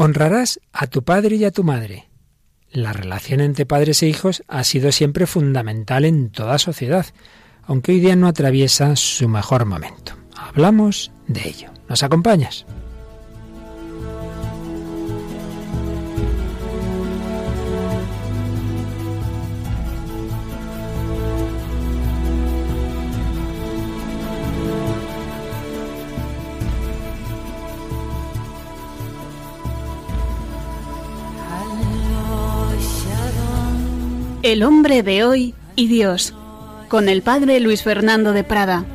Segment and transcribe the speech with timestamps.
[0.00, 2.08] Honrarás a tu padre y a tu madre.
[2.70, 7.06] La relación entre padres e hijos ha sido siempre fundamental en toda sociedad,
[7.64, 10.12] aunque hoy día no atraviesa su mejor momento.
[10.36, 11.72] Hablamos de ello.
[11.88, 12.64] ¿Nos acompañas?
[34.48, 36.32] El hombre de hoy y Dios,
[36.88, 38.86] con el padre Luis Fernando de Prada.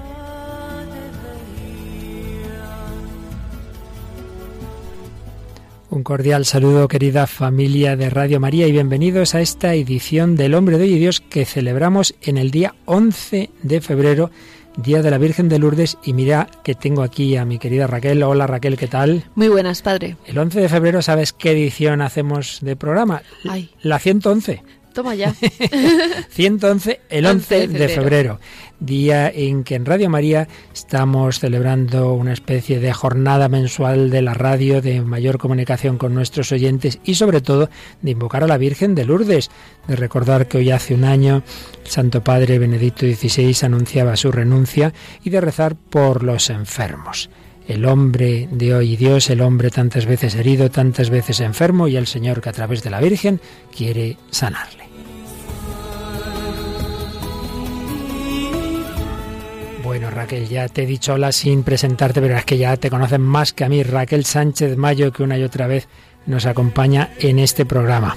[5.92, 10.80] Un cordial saludo querida familia de Radio María y bienvenidos a esta edición del Hombre
[10.80, 14.32] de hoy y Dios que celebramos en el día 11 de febrero
[14.76, 18.24] Día de la Virgen de Lourdes y mira que tengo aquí a mi querida Raquel.
[18.24, 19.26] Hola Raquel, ¿qué tal?
[19.36, 20.18] Muy buenas, padre.
[20.26, 23.22] El 11 de febrero, ¿sabes qué edición hacemos de programa?
[23.48, 23.70] Ay.
[23.84, 24.64] La 111.
[24.94, 25.34] Toma ya.
[26.30, 28.40] 111, el 11 de febrero,
[28.80, 34.34] día en que en Radio María estamos celebrando una especie de jornada mensual de la
[34.34, 37.70] radio, de mayor comunicación con nuestros oyentes y sobre todo
[38.02, 39.50] de invocar a la Virgen de Lourdes,
[39.88, 41.44] de recordar que hoy hace un año
[41.84, 47.30] el Santo Padre Benedicto XVI anunciaba su renuncia y de rezar por los enfermos
[47.68, 52.08] el hombre de hoy Dios, el hombre tantas veces herido, tantas veces enfermo y el
[52.08, 53.40] Señor que a través de la Virgen
[53.76, 54.83] quiere sanarle.
[59.94, 63.22] Bueno, Raquel, ya te he dicho hola sin presentarte, pero es que ya te conocen
[63.22, 65.88] más que a mí, Raquel Sánchez Mayo, que una y otra vez
[66.26, 68.16] nos acompaña en este programa.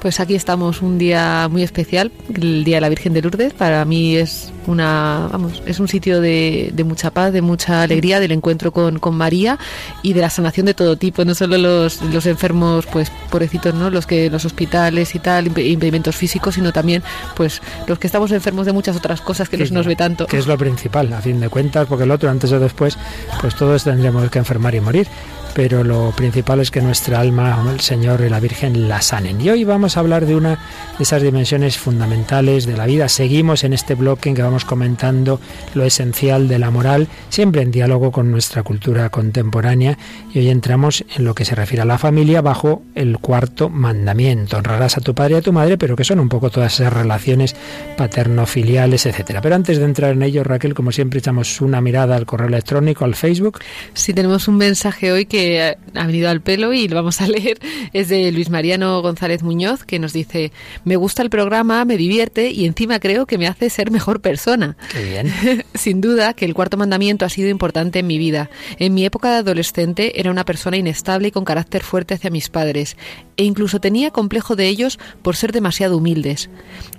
[0.00, 3.52] Pues aquí estamos un día muy especial, el Día de la Virgen de Lourdes.
[3.52, 8.32] Para mí es una, vamos, es un sitio de, mucha paz, de mucha alegría, del
[8.32, 9.58] encuentro con, María
[10.02, 13.88] y de la sanación de todo tipo, no solo los, los enfermos, pues pobrecitos, ¿no?
[13.90, 17.02] Los que los hospitales y tal, impedimentos físicos, sino también,
[17.34, 20.26] pues, los que estamos enfermos de muchas otras cosas que no nos ve tanto.
[20.26, 22.98] Que es lo principal, a fin de cuentas, porque el otro, antes o después,
[23.40, 25.08] pues todos tendremos que enfermar y morir
[25.56, 29.40] pero lo principal es que nuestra alma, el Señor y la Virgen la sanen.
[29.40, 30.58] Y hoy vamos a hablar de una
[30.98, 33.08] de esas dimensiones fundamentales de la vida.
[33.08, 35.40] Seguimos en este bloque en que vamos comentando
[35.74, 39.96] lo esencial de la moral, siempre en diálogo con nuestra cultura contemporánea.
[40.34, 44.58] Y hoy entramos en lo que se refiere a la familia bajo el cuarto mandamiento.
[44.58, 46.92] Honrarás a tu padre y a tu madre, pero que son un poco todas esas
[46.92, 47.56] relaciones
[47.96, 49.40] paterno-filiales, etcétera.
[49.40, 53.06] Pero antes de entrar en ello, Raquel, como siempre, echamos una mirada al correo electrónico,
[53.06, 53.60] al Facebook.
[53.94, 57.58] Sí, tenemos un mensaje hoy que ha venido al pelo y lo vamos a leer.
[57.92, 60.52] Es de Luis Mariano González Muñoz, que nos dice,
[60.84, 64.76] me gusta el programa, me divierte y encima creo que me hace ser mejor persona.
[64.92, 65.64] Qué bien.
[65.74, 68.50] Sin duda que el cuarto mandamiento ha sido importante en mi vida.
[68.78, 72.48] En mi época de adolescente era una persona inestable y con carácter fuerte hacia mis
[72.48, 72.96] padres,
[73.36, 76.50] e incluso tenía complejo de ellos por ser demasiado humildes.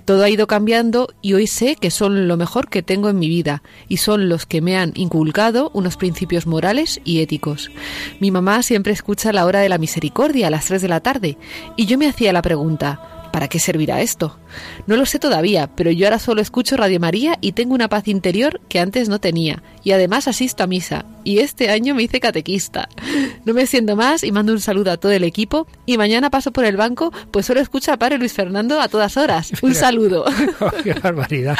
[0.04, 3.28] Todo ha ido cambiando y hoy sé que son lo mejor que tengo en mi
[3.28, 7.70] vida y son los que me han inculcado unos principios morales y éticos.
[8.20, 11.38] Mi mamá siempre escucha la hora de la misericordia a las 3 de la tarde
[11.76, 14.36] y yo me hacía la pregunta, ¿Para qué servirá esto?
[14.88, 18.08] No lo sé todavía, pero yo ahora solo escucho Radio María y tengo una paz
[18.08, 19.62] interior que antes no tenía.
[19.84, 21.04] Y además asisto a misa.
[21.22, 22.88] Y este año me hice catequista.
[23.44, 25.68] No me siento más y mando un saludo a todo el equipo.
[25.86, 29.16] Y mañana paso por el banco, pues solo escucho a Padre Luis Fernando a todas
[29.16, 29.52] horas.
[29.62, 30.24] Un saludo.
[30.58, 31.56] Oh, ¡Qué barbaridad!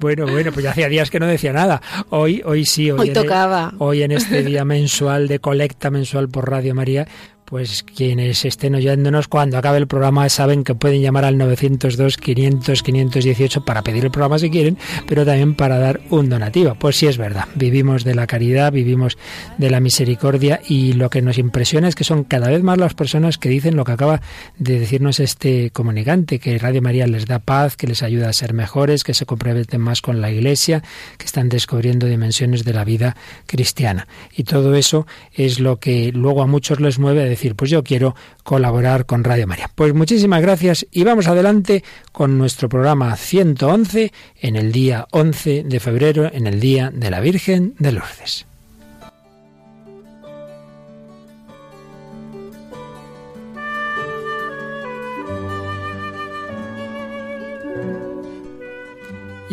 [0.00, 1.80] Bueno, bueno, pues ya hacía días que no decía nada.
[2.10, 2.90] Hoy, hoy sí.
[2.90, 3.72] Hoy, hoy tocaba.
[3.78, 7.06] hoy en este día mensual de colecta mensual por Radio María,
[7.54, 12.82] pues quienes estén oyéndonos cuando acabe el programa saben que pueden llamar al 902 500
[12.82, 14.76] 518 para pedir el programa si quieren,
[15.06, 16.74] pero también para dar un donativo.
[16.74, 19.18] Pues sí es verdad, vivimos de la caridad, vivimos
[19.56, 22.94] de la misericordia y lo que nos impresiona es que son cada vez más las
[22.94, 24.20] personas que dicen lo que acaba
[24.58, 28.52] de decirnos este comunicante, que Radio María les da paz, que les ayuda a ser
[28.52, 30.82] mejores, que se comprometen más con la Iglesia,
[31.18, 33.14] que están descubriendo dimensiones de la vida
[33.46, 34.08] cristiana.
[34.36, 37.84] Y todo eso es lo que luego a muchos les mueve a decir, pues yo
[37.84, 39.70] quiero colaborar con Radio María.
[39.74, 45.80] Pues muchísimas gracias y vamos adelante con nuestro programa 111 en el día 11 de
[45.80, 48.46] febrero, en el Día de la Virgen de Lourdes.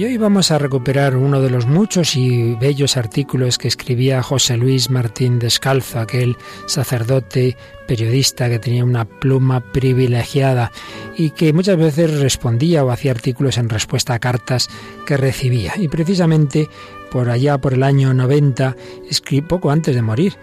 [0.01, 4.57] Y hoy vamos a recuperar uno de los muchos y bellos artículos que escribía José
[4.57, 7.55] Luis Martín Descalzo, aquel sacerdote
[7.87, 10.71] periodista que tenía una pluma privilegiada
[11.15, 14.69] y que muchas veces respondía o hacía artículos en respuesta a cartas
[15.05, 15.73] que recibía.
[15.77, 16.67] Y precisamente
[17.11, 18.75] por allá, por el año 90,
[19.07, 20.33] escribió poco antes de morir,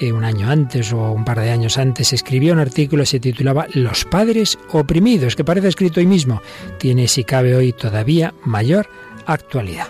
[0.00, 3.20] eh, un año antes o un par de años antes, escribió un artículo que se
[3.20, 6.40] titulaba Los padres oprimidos, que parece escrito hoy mismo.
[6.78, 8.88] Tiene, si cabe hoy, todavía mayor
[9.26, 9.88] actualidad.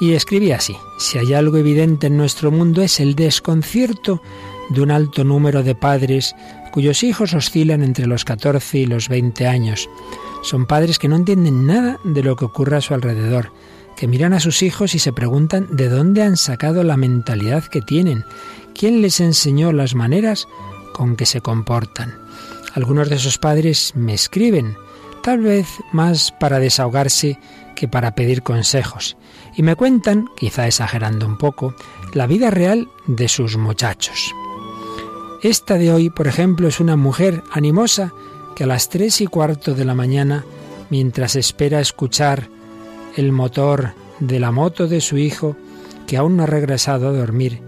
[0.00, 4.22] Y escribía así, si hay algo evidente en nuestro mundo es el desconcierto
[4.70, 6.34] de un alto número de padres
[6.72, 9.88] cuyos hijos oscilan entre los 14 y los 20 años.
[10.42, 13.52] Son padres que no entienden nada de lo que ocurre a su alrededor,
[13.96, 17.80] que miran a sus hijos y se preguntan de dónde han sacado la mentalidad que
[17.80, 18.24] tienen,
[18.74, 20.46] quién les enseñó las maneras
[20.92, 22.18] con que se comportan.
[22.74, 24.76] Algunos de esos padres me escriben,
[25.22, 27.38] tal vez más para desahogarse
[27.76, 29.16] que para pedir consejos,
[29.56, 31.74] y me cuentan, quizá exagerando un poco,
[32.12, 34.34] la vida real de sus muchachos.
[35.42, 38.12] Esta de hoy, por ejemplo, es una mujer animosa
[38.56, 40.44] que a las tres y cuarto de la mañana,
[40.90, 42.48] mientras espera escuchar
[43.16, 45.56] el motor de la moto de su hijo,
[46.06, 47.60] que aún no ha regresado a dormir,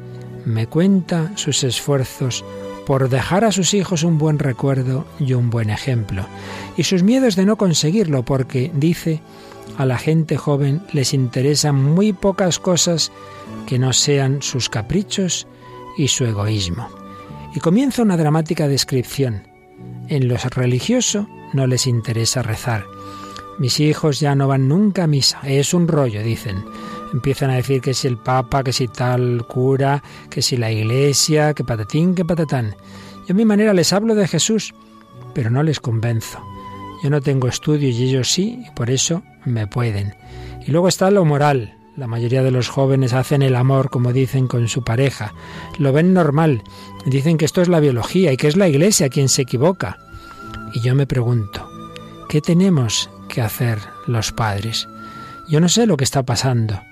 [0.44, 2.44] me cuenta sus esfuerzos
[2.86, 6.24] por dejar a sus hijos un buen recuerdo y un buen ejemplo,
[6.76, 9.20] y sus miedos de no conseguirlo, porque, dice,
[9.76, 13.10] a la gente joven les interesan muy pocas cosas
[13.66, 15.46] que no sean sus caprichos
[15.98, 16.88] y su egoísmo.
[17.54, 19.48] Y comienza una dramática descripción.
[20.08, 22.84] En lo religioso no les interesa rezar.
[23.58, 25.40] Mis hijos ya no van nunca a misa.
[25.44, 26.64] Es un rollo, dicen.
[27.12, 31.54] Empiezan a decir que si el Papa, que si tal cura, que si la Iglesia,
[31.54, 32.74] que patatín, que patatán.
[33.26, 34.74] Yo a mi manera les hablo de Jesús,
[35.34, 36.38] pero no les convenzo.
[37.02, 40.14] Yo no tengo estudios y ellos sí, y por eso me pueden.
[40.66, 41.74] Y luego está lo moral.
[41.96, 45.32] La mayoría de los jóvenes hacen el amor, como dicen, con su pareja.
[45.78, 46.62] Lo ven normal.
[47.06, 49.98] Dicen que esto es la biología y que es la iglesia quien se equivoca.
[50.74, 51.66] Y yo me pregunto,
[52.28, 54.88] ¿qué tenemos que hacer los padres?
[55.48, 56.82] Yo no sé lo que está pasando,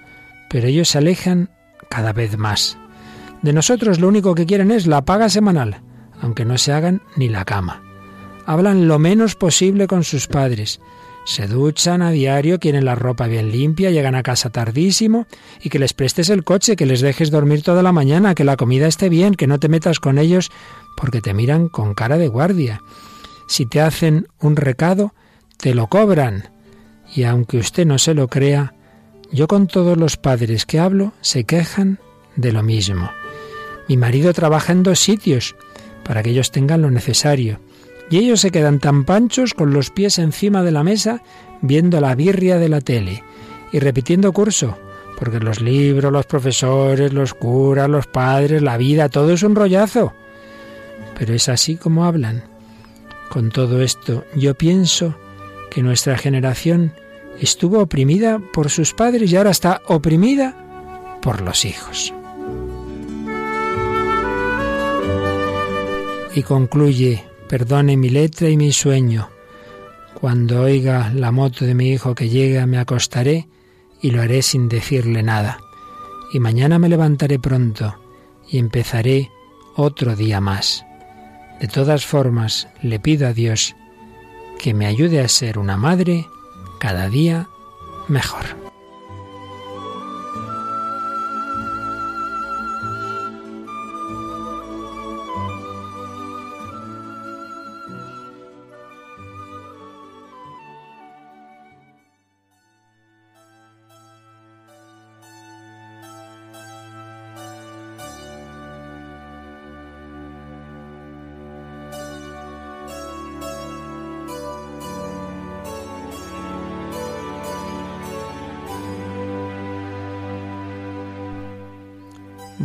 [0.48, 1.50] pero ellos se alejan
[1.90, 2.78] cada vez más.
[3.42, 5.82] De nosotros lo único que quieren es la paga semanal,
[6.20, 7.82] aunque no se hagan ni la cama.
[8.46, 10.80] Hablan lo menos posible con sus padres.
[11.26, 15.26] Se duchan a diario, quieren la ropa bien limpia, llegan a casa tardísimo
[15.62, 18.56] y que les prestes el coche, que les dejes dormir toda la mañana, que la
[18.56, 20.50] comida esté bien, que no te metas con ellos
[20.96, 22.82] porque te miran con cara de guardia.
[23.46, 25.14] Si te hacen un recado,
[25.64, 26.50] te lo cobran.
[27.16, 28.74] Y aunque usted no se lo crea,
[29.32, 31.98] yo con todos los padres que hablo se quejan
[32.36, 33.10] de lo mismo.
[33.88, 35.56] Mi marido trabaja en dos sitios
[36.04, 37.60] para que ellos tengan lo necesario
[38.10, 41.22] y ellos se quedan tan panchos con los pies encima de la mesa
[41.62, 43.24] viendo la birria de la tele
[43.72, 44.76] y repitiendo curso,
[45.18, 50.12] porque los libros, los profesores, los curas, los padres, la vida, todo es un rollazo.
[51.18, 52.44] Pero es así como hablan.
[53.30, 55.14] Con todo esto, yo pienso
[55.74, 56.94] que nuestra generación
[57.40, 60.54] estuvo oprimida por sus padres y ahora está oprimida
[61.20, 62.14] por los hijos.
[66.34, 69.30] Y concluye perdone mi letra y mi sueño.
[70.20, 73.48] Cuando oiga la moto de mi hijo que llega, me acostaré
[74.00, 75.58] y lo haré sin decirle nada.
[76.32, 77.96] Y mañana me levantaré pronto
[78.48, 79.30] y empezaré
[79.76, 80.84] otro día más.
[81.60, 83.76] De todas formas, le pido a Dios
[84.64, 86.30] que me ayude a ser una madre
[86.78, 87.50] cada día
[88.08, 88.63] mejor.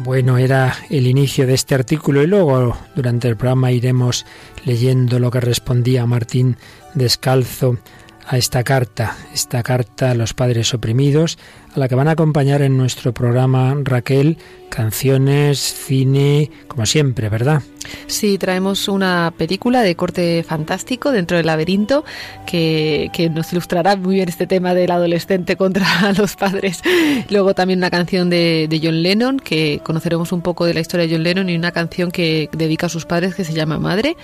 [0.04, 4.26] Bueno, era el inicio de este artículo y luego durante el programa iremos
[4.64, 6.56] leyendo lo que respondía Martín
[6.94, 7.78] Descalzo
[8.26, 11.38] a esta carta, esta carta a los padres oprimidos,
[11.76, 14.38] a la que van a acompañar en nuestro programa Raquel
[14.70, 17.62] canciones, cine, como siempre, ¿verdad?
[18.08, 22.04] Sí, traemos una película de corte fantástico dentro del laberinto
[22.46, 25.86] que, nos ilustrará muy bien este tema del adolescente contra
[26.18, 26.82] los padres.
[27.30, 31.08] Luego también una canción de, de, John Lennon, que conoceremos un poco de la historia
[31.08, 34.18] de John Lennon y una canción que dedica a sus padres que se llama Madre.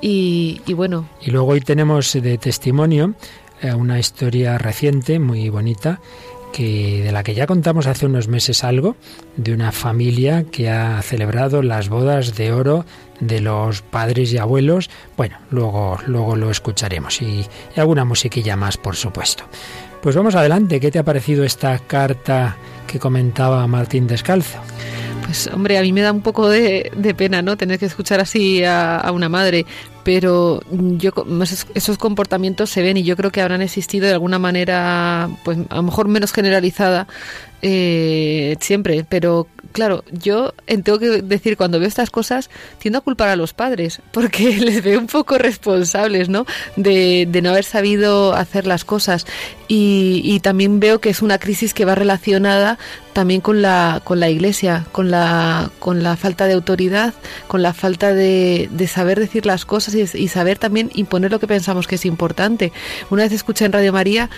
[0.00, 1.08] Y, y bueno.
[1.20, 3.14] Y luego hoy tenemos de testimonio
[3.62, 6.00] eh, una historia reciente, muy bonita,
[6.52, 8.96] que de la que ya contamos hace unos meses algo,
[9.36, 12.84] de una familia que ha celebrado las bodas de oro
[13.20, 14.90] de los padres y abuelos.
[15.16, 19.44] Bueno, luego, luego lo escucharemos y, alguna musiquilla más, por supuesto.
[20.02, 24.58] Pues vamos adelante, ¿qué te ha parecido esta carta que comentaba Martín Descalzo?
[25.24, 27.56] Pues hombre, a mí me da un poco de, pena, ¿no?
[27.56, 29.66] Tener que escuchar así a, una madre,
[30.12, 31.12] pero yo
[31.74, 35.76] esos comportamientos se ven y yo creo que habrán existido de alguna manera, pues a
[35.76, 37.06] lo mejor menos generalizada,
[37.62, 43.28] eh, siempre, pero claro, yo tengo que decir, cuando veo estas cosas, tiendo a culpar
[43.28, 46.44] a los padres, porque les veo un poco responsables, ¿no?
[46.74, 49.26] De, no haber sabido hacer las cosas.
[49.68, 52.78] Y, también veo que es una crisis que va relacionada
[53.12, 57.14] también con la, con la iglesia, con la, con la falta de autoridad,
[57.48, 61.86] con la falta de, saber decir las cosas y, saber también imponer lo que pensamos
[61.86, 62.72] que es importante.
[63.10, 64.30] Una vez escuché en Radio María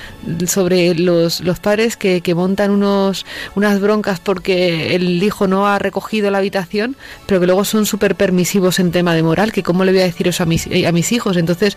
[0.47, 5.79] sobre los, los padres que, que montan unos, unas broncas porque el hijo no ha
[5.79, 9.85] recogido la habitación, pero que luego son súper permisivos en tema de moral, que cómo
[9.85, 11.37] le voy a decir eso a mis, a mis hijos.
[11.37, 11.77] Entonces,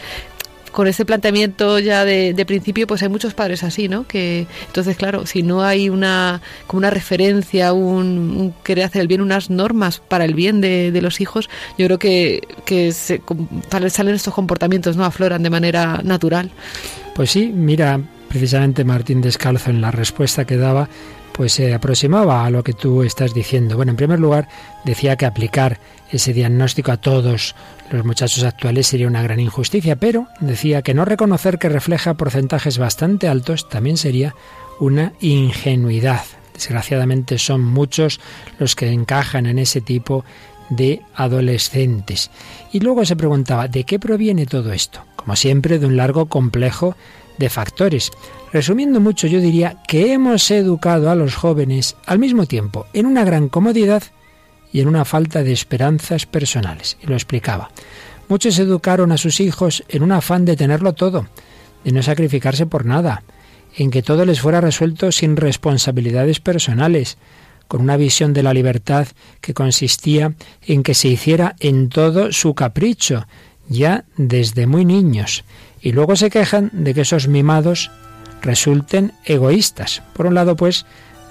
[0.75, 4.05] con ese planteamiento ya de, principio, pues hay muchos padres así, ¿no?
[4.05, 9.21] Que entonces, claro, si no hay una como una referencia, un, querer hacer el bien,
[9.21, 13.21] unas normas para el bien de, los hijos, yo creo que, que se,
[13.89, 15.05] salen estos comportamientos, ¿no?
[15.05, 16.51] Afloran de manera natural.
[17.15, 20.89] Pues sí, mira, precisamente Martín Descalzo en la respuesta que daba
[21.31, 23.75] pues se aproximaba a lo que tú estás diciendo.
[23.75, 24.47] Bueno, en primer lugar,
[24.85, 25.79] decía que aplicar
[26.09, 27.55] ese diagnóstico a todos
[27.91, 32.77] los muchachos actuales sería una gran injusticia, pero decía que no reconocer que refleja porcentajes
[32.77, 34.35] bastante altos también sería
[34.79, 36.23] una ingenuidad.
[36.53, 38.19] Desgraciadamente son muchos
[38.59, 40.25] los que encajan en ese tipo
[40.69, 42.31] de adolescentes.
[42.71, 45.01] Y luego se preguntaba, ¿de qué proviene todo esto?
[45.15, 46.95] Como siempre, de un largo complejo
[47.37, 48.11] de factores.
[48.51, 53.23] Resumiendo mucho, yo diría que hemos educado a los jóvenes al mismo tiempo en una
[53.25, 54.03] gran comodidad
[54.71, 56.97] y en una falta de esperanzas personales.
[57.01, 57.69] Y lo explicaba.
[58.27, 61.27] Muchos educaron a sus hijos en un afán de tenerlo todo,
[61.83, 63.23] de no sacrificarse por nada,
[63.75, 67.17] en que todo les fuera resuelto sin responsabilidades personales,
[67.67, 69.07] con una visión de la libertad
[69.41, 70.33] que consistía
[70.65, 73.27] en que se hiciera en todo su capricho,
[73.67, 75.43] ya desde muy niños,
[75.81, 77.91] y luego se quejan de que esos mimados
[78.41, 80.03] resulten egoístas.
[80.13, 80.85] Por un lado, pues,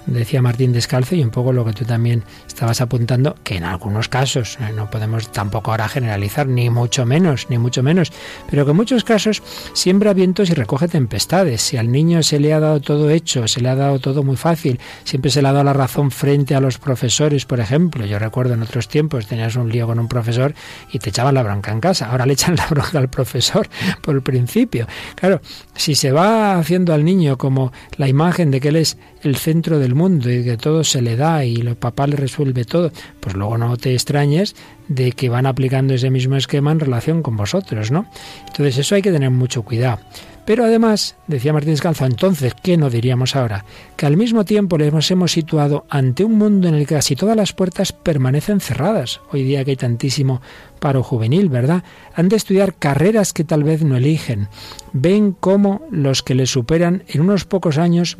[0.07, 4.09] decía Martín Descalzo y un poco lo que tú también estabas apuntando, que en algunos
[4.09, 8.11] casos, eh, no podemos tampoco ahora generalizar, ni mucho menos, ni mucho menos,
[8.49, 9.41] pero que en muchos casos
[9.73, 11.61] siembra vientos y recoge tempestades.
[11.61, 14.37] Si al niño se le ha dado todo hecho, se le ha dado todo muy
[14.37, 18.05] fácil, siempre se le ha dado la razón frente a los profesores, por ejemplo.
[18.05, 20.53] Yo recuerdo en otros tiempos tenías un lío con un profesor
[20.91, 23.67] y te echaban la bronca en casa, ahora le echan la bronca al profesor
[24.01, 24.87] por el principio.
[25.15, 25.41] Claro,
[25.75, 29.79] si se va haciendo al niño como la imagen de que él es el centro
[29.79, 33.35] del mundo y que todo se le da y el papá le resuelve todo, pues
[33.35, 34.55] luego no te extrañes
[34.87, 38.05] de que van aplicando ese mismo esquema en relación con vosotros, ¿no?
[38.47, 39.99] Entonces eso hay que tener mucho cuidado.
[40.45, 43.65] Pero además, decía Martín Descalzo, entonces, ¿qué no diríamos ahora?
[43.97, 47.35] Que al mismo tiempo les hemos situado ante un mundo en el que casi todas
[47.35, 49.21] las puertas permanecen cerradas.
[49.31, 50.41] Hoy día que hay tantísimo
[50.79, 51.83] paro juvenil, ¿verdad?
[52.13, 54.47] Han de estudiar carreras que tal vez no eligen.
[54.93, 58.17] Ven cómo los que les superan en unos pocos años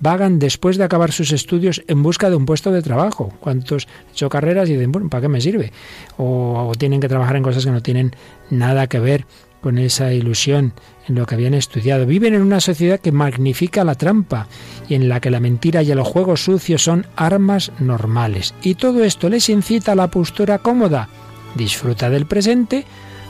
[0.00, 3.32] vagan después de acabar sus estudios en busca de un puesto de trabajo.
[3.40, 5.72] ¿Cuántos han hecho carreras y dicen, bueno, ¿para qué me sirve?
[6.16, 8.12] O, tienen que trabajar en cosas que no tienen
[8.50, 9.26] nada que ver
[9.60, 10.74] con esa ilusión
[11.08, 12.06] en lo que habían estudiado.
[12.06, 14.46] Viven en una sociedad que magnifica la trampa
[14.88, 18.54] y en la que la mentira y el juego sucio son armas normales.
[18.62, 21.08] Y todo esto les incita a la postura cómoda.
[21.56, 22.84] Disfruta del presente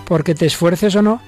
[0.06, 1.20] porque te esfuerces o no,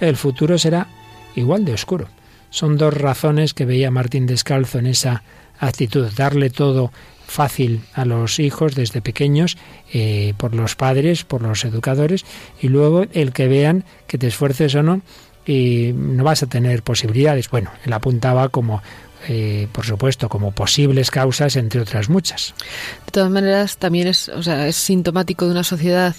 [0.00, 0.86] el futuro será
[1.34, 2.06] igual de oscuro.
[2.52, 5.22] Son dos razones que veía Martín Descalzo en esa
[5.58, 6.92] actitud, darle todo
[7.26, 9.56] fácil a los hijos desde pequeños,
[9.90, 12.26] eh, por los padres, por los educadores,
[12.60, 15.00] y luego el que vean que te esfuerces o no,
[15.46, 17.48] y no vas a tener posibilidades.
[17.48, 18.82] Bueno, él apuntaba como
[19.28, 22.54] eh, por supuesto, como posibles causas, entre otras muchas.
[23.06, 26.14] De todas maneras, también es, o sea, es sintomático de una sociedad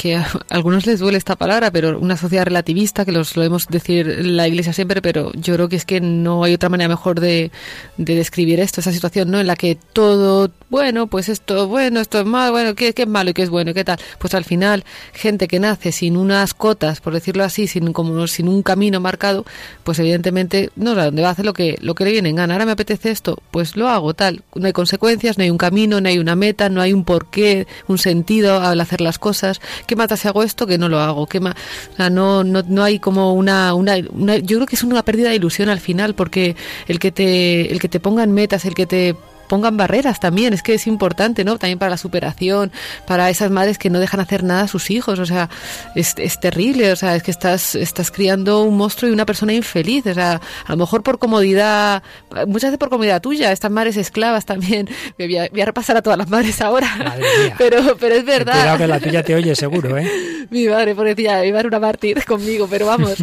[0.00, 4.24] que a algunos les duele esta palabra, pero una sociedad relativista, que lo solemos decir
[4.24, 7.50] la Iglesia siempre, pero yo creo que es que no hay otra manera mejor de,
[7.98, 9.40] describir esto, esa situación, ¿no?
[9.40, 13.08] En la que todo, bueno, pues esto, bueno, esto es malo, bueno, ¿qué, qué es
[13.08, 13.98] malo y qué es bueno y qué tal?
[14.18, 18.48] Pues al final, gente que nace sin unas cotas, por decirlo así, sin como sin
[18.48, 19.44] un camino marcado,
[19.84, 22.36] pues evidentemente no sabe dónde va a hacer lo que, lo que le viene en
[22.36, 22.54] gana.
[22.54, 24.44] Ahora me apetece esto, pues lo hago tal.
[24.54, 27.66] No hay consecuencias, no hay un camino, no hay una meta, no hay un porqué,
[27.86, 29.60] un sentido al hacer las cosas
[29.90, 31.26] ¿qué mata si hago esto que no lo hago?
[31.26, 35.34] ¿Qué no, no, no hay como una, una, yo creo que es una pérdida de
[35.34, 36.54] ilusión al final, porque
[36.86, 39.16] el que te, el que te pongan metas, el que te
[39.50, 41.58] pongan barreras también, es que es importante, ¿no?
[41.58, 42.70] También para la superación,
[43.04, 45.50] para esas madres que no dejan hacer nada a sus hijos, o sea,
[45.96, 49.52] es, es terrible, o sea, es que estás, estás criando un monstruo y una persona
[49.52, 52.04] infeliz, o sea, a lo mejor por comodidad,
[52.46, 54.88] muchas veces por comodidad tuya, estas madres esclavas también,
[55.18, 57.16] voy a, voy a repasar a todas las madres ahora,
[57.58, 58.52] pero, pero es verdad.
[58.52, 60.08] Cuidado que la tuya te oye seguro, ¿eh?
[60.50, 63.16] Mi madre, decía, iba a una mártir conmigo, pero vamos,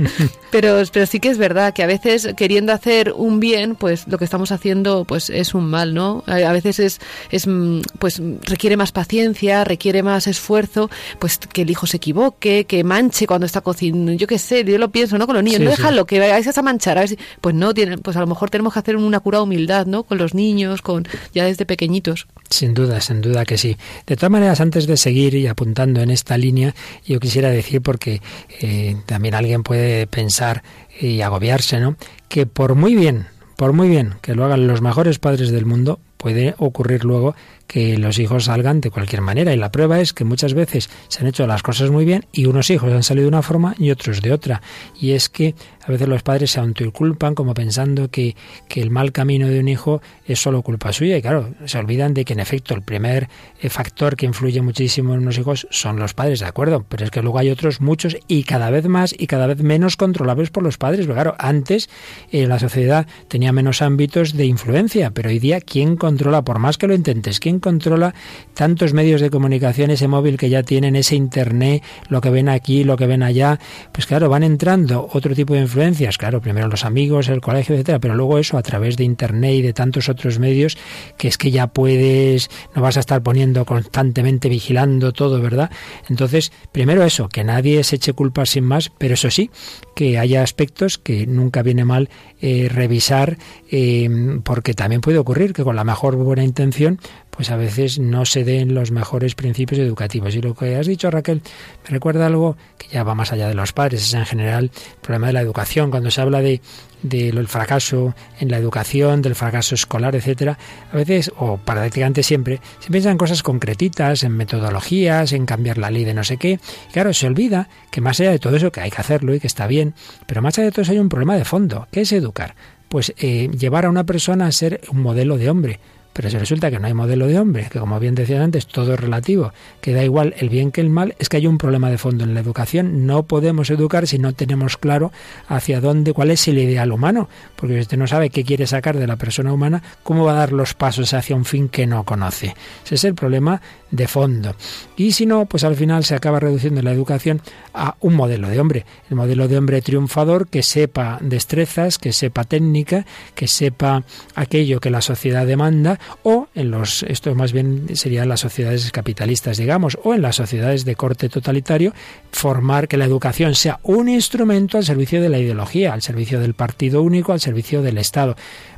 [0.52, 4.18] pero, pero sí que es verdad que a veces queriendo hacer un bien, pues lo
[4.18, 6.17] que estamos haciendo pues es un mal, ¿no?
[6.26, 7.00] A veces es,
[7.32, 12.66] es mm, pues requiere más paciencia, requiere más esfuerzo, pues que el hijo se equivoque,
[12.66, 15.26] que manche cuando está cocinando, yo qué sé, yo lo pienso, ¿no?
[15.26, 18.00] Con los niños, no déjalo, que vayas a manchar, a ver si, pues no, tienen,
[18.00, 20.04] pues a lo mejor tenemos que hacer una cura de humildad, ¿no?
[20.04, 22.28] Con los niños, con ya desde pequeñitos.
[22.50, 23.78] Sin duda, sin duda que sí.
[24.06, 26.74] De todas maneras, antes de seguir y apuntando en esta línea,
[27.06, 28.22] yo quisiera decir, porque
[28.62, 30.64] eh, también alguien puede pensar
[31.00, 31.96] y agobiarse, ¿no?
[32.28, 36.00] Que por muy bien, por muy bien que lo hagan los mejores padres del mundo,
[36.18, 37.36] puede ocurrir luego
[37.68, 39.54] que los hijos salgan de cualquier manera.
[39.54, 42.46] Y la prueba es que muchas veces se han hecho las cosas muy bien y
[42.46, 44.62] unos hijos han salido de una forma y otros de otra.
[45.00, 45.54] Y es que
[45.86, 48.36] a veces los padres se autoinculpan como pensando que,
[48.68, 51.18] que el mal camino de un hijo es solo culpa suya.
[51.18, 53.30] Y claro, se olvidan de que en efecto el primer
[53.62, 56.86] eh, factor que influye muchísimo en unos hijos son los padres, ¿de acuerdo?
[56.88, 59.96] Pero es que luego hay otros muchos y cada vez más y cada vez menos
[59.96, 61.06] controlables por los padres.
[61.08, 61.90] claro, antes
[62.32, 66.44] eh, la sociedad tenía menos ámbitos de influencia, pero hoy día, ¿quién controla?
[66.44, 68.14] Por más que lo intentes, ¿quién controla
[68.54, 72.84] tantos medios de comunicación, ese móvil que ya tienen, ese internet, lo que ven aquí,
[72.84, 73.60] lo que ven allá?
[73.92, 78.00] Pues claro, van entrando otro tipo de influencias, claro, primero los amigos, el colegio, etcétera,
[78.00, 80.78] pero luego eso a través de internet y de tantos otros medios
[81.18, 85.72] que es que ya puedes, no vas a estar poniendo constantemente vigilando todo, ¿verdad?
[86.10, 89.50] Entonces, primero eso, que nadie se eche culpas sin más, pero eso sí,
[89.96, 92.10] que haya aspectos que nunca viene mal
[92.42, 93.38] eh, revisar,
[93.72, 94.10] eh,
[94.44, 97.00] porque también puede ocurrir que con la mejor buena intención
[97.38, 100.36] pues a veces no se den los mejores principios educativos.
[100.36, 101.44] Y lo que has dicho, Raquel,
[101.84, 105.02] me recuerda algo que ya va más allá de los padres, es en general el
[105.02, 105.92] problema de la educación.
[105.92, 106.60] Cuando se habla de
[107.04, 110.58] del fracaso en la educación, del fracaso escolar, etcétera,
[110.92, 115.92] a veces, o prácticamente siempre, se piensa en cosas concretitas, en metodologías, en cambiar la
[115.92, 116.60] ley de no sé qué.
[116.90, 119.40] Y claro, se olvida que más allá de todo eso, que hay que hacerlo y
[119.40, 119.94] que está bien,
[120.26, 122.56] pero más allá de todo eso hay un problema de fondo, que es educar.
[122.90, 125.80] Pues eh, llevar a una persona a ser un modelo de hombre,
[126.18, 128.96] pero si resulta que no hay modelo de hombre, que como bien decía antes, todo
[128.96, 131.92] es relativo, que da igual el bien que el mal, es que hay un problema
[131.92, 133.06] de fondo en la educación.
[133.06, 135.12] No podemos educar si no tenemos claro
[135.48, 138.98] hacia dónde, cuál es el ideal humano, porque si usted no sabe qué quiere sacar
[138.98, 142.04] de la persona humana, ¿cómo va a dar los pasos hacia un fin que no
[142.04, 142.56] conoce?
[142.84, 144.56] Ese es el problema de fondo.
[144.96, 147.42] Y si no, pues al final se acaba reduciendo la educación
[147.74, 152.44] a un modelo de hombre, el modelo de hombre triunfador que sepa destrezas, que sepa
[152.44, 154.04] técnica, que sepa
[154.36, 159.58] aquello que la sociedad demanda, o en los, esto más bien serían las sociedades capitalistas,
[159.58, 161.94] digamos, o en las sociedades de corte totalitario,
[162.32, 166.54] formar que la educación sea un instrumento al servicio de la ideología, al servicio del
[166.54, 168.36] partido único, al servicio del Estado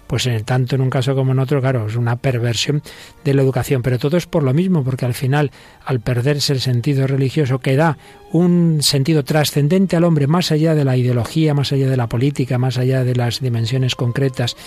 [0.10, 2.82] pues en tanto en un caso como en otro, claro, es una perversión
[3.24, 5.52] de la educación, pero todo es por lo mismo, porque al final,
[5.86, 7.96] al perderse el sentido religioso que da
[8.32, 12.58] un sentido trascendente al hombre, más allá de la ideología, más allá de la política,
[12.58, 14.58] más allá de las dimensiones concretas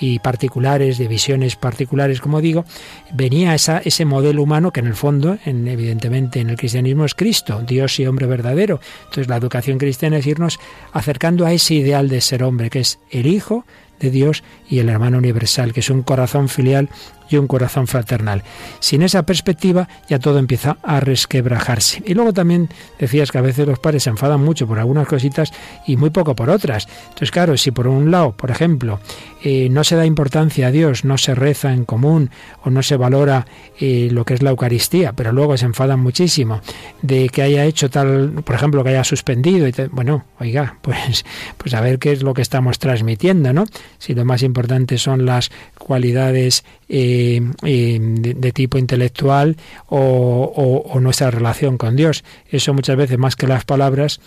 [0.00, 2.64] y particulares, de visiones particulares, como digo,
[3.12, 7.16] venía esa, ese modelo humano que en el fondo, en, evidentemente en el cristianismo es
[7.16, 8.80] Cristo, Dios y hombre verdadero.
[9.00, 10.60] Entonces la educación cristiana es irnos
[10.92, 13.64] acercando a ese ideal de ser hombre, que es el Hijo,
[14.02, 16.90] de Dios y el hermano universal, que es un corazón filial
[17.32, 18.42] y un corazón fraternal.
[18.80, 22.02] Sin esa perspectiva ya todo empieza a resquebrajarse.
[22.06, 22.68] Y luego también
[22.98, 25.52] decías que a veces los padres se enfadan mucho por algunas cositas
[25.86, 26.88] y muy poco por otras.
[27.04, 29.00] Entonces, claro, si por un lado, por ejemplo,
[29.42, 32.30] eh, no se da importancia a Dios, no se reza en común
[32.64, 33.46] o no se valora
[33.80, 36.60] eh, lo que es la Eucaristía, pero luego se enfadan muchísimo
[37.02, 39.66] de que haya hecho tal, por ejemplo, que haya suspendido.
[39.66, 41.24] Y bueno, oiga, pues,
[41.56, 43.64] pues a ver qué es lo que estamos transmitiendo, ¿no?
[43.98, 49.56] Si lo más importante son las cualidades eh, de, tipo intelectual
[49.88, 52.22] o, nuestra relación con Dios.
[52.50, 54.20] Eso muchas veces más que las palabras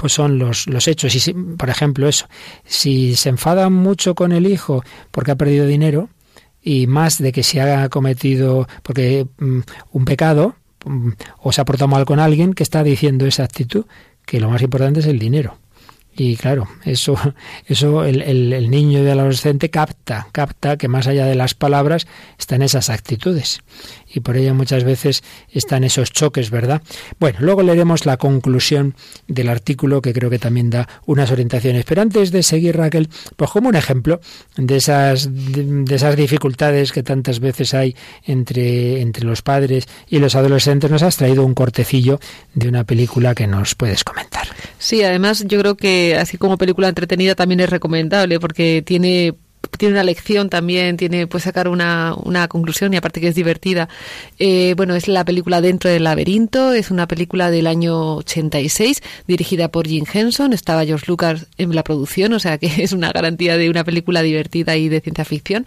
[0.00, 1.14] pues son los, los hechos.
[1.14, 2.26] Y si, por ejemplo, eso,
[2.64, 6.08] si se enfadan mucho con el hijo porque ha perdido dinero
[6.60, 9.60] y más de que se ha cometido porque mm,
[9.92, 13.84] un pecado mm, o se ha portado mal con alguien que está diciendo esa actitud,
[14.24, 15.56] que lo más importante es el dinero.
[16.16, 17.16] Y claro, eso,
[17.66, 22.06] eso el, el, niño y el adolescente capta, capta que más allá de las palabras
[22.38, 23.60] están esas actitudes.
[24.12, 26.82] Y por ello muchas veces están esos choques, ¿verdad?
[27.18, 28.94] Bueno, luego leeremos la conclusión
[29.28, 31.84] del artículo que creo que también da unas orientaciones.
[31.84, 34.20] Pero antes de seguir, Raquel, pues como un ejemplo
[34.56, 40.34] de esas, de, esas dificultades que tantas veces hay entre, entre los padres y los
[40.34, 42.20] adolescentes, nos has traído un cortecillo
[42.54, 44.46] de una película que nos puedes comentar.
[44.78, 49.34] Sí, además yo creo que así como película entretenida también es recomendable porque tiene
[49.78, 53.88] tiene una lección también, tiene puede sacar una, una conclusión y aparte que es divertida.
[54.38, 59.68] Eh, bueno, es la película Dentro del laberinto, es una película del año 86 dirigida
[59.68, 63.56] por Jim Henson, estaba George Lucas en la producción, o sea que es una garantía
[63.56, 65.66] de una película divertida y de ciencia ficción.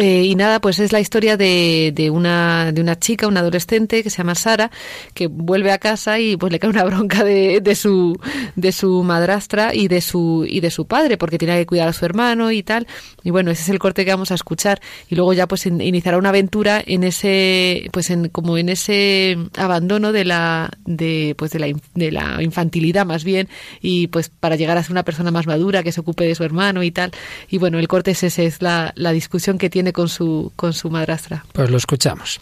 [0.00, 4.04] Eh, y nada, pues es la historia de, de, una, de una chica, una adolescente
[4.04, 4.70] que se llama Sara,
[5.12, 8.16] que vuelve a casa y pues le cae una bronca de, de, su,
[8.54, 11.92] de su madrastra y de su, y de su padre, porque tiene que cuidar a
[11.92, 12.86] su hermano y tal.
[13.24, 14.80] Y bueno, ese es el corte que vamos a escuchar.
[15.08, 20.12] Y luego ya pues iniciará una aventura en ese, pues en, como en ese abandono
[20.12, 23.48] de la, de, pues de la, de la infantilidad más bien,
[23.82, 26.44] y pues para llegar a ser una persona más madura que se ocupe de su
[26.44, 27.10] hermano y tal.
[27.48, 30.72] Y bueno, el corte es ese, es la, la discusión que tiene con su, con
[30.72, 31.44] su madrastra.
[31.52, 32.40] Pues lo escuchamos.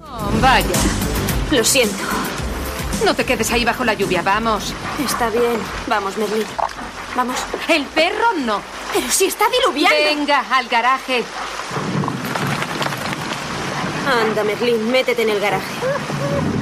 [0.00, 0.66] Oh, vaya.
[1.50, 1.96] Lo siento.
[3.04, 4.72] No te quedes ahí bajo la lluvia, vamos.
[5.04, 5.58] Está bien.
[5.86, 6.46] Vamos, Merlin.
[7.16, 7.36] Vamos.
[7.68, 8.60] El perro no.
[8.92, 9.96] Pero si está diluviando.
[9.96, 11.24] Venga, al garaje.
[14.06, 15.64] Anda, Merlin, métete en el garaje.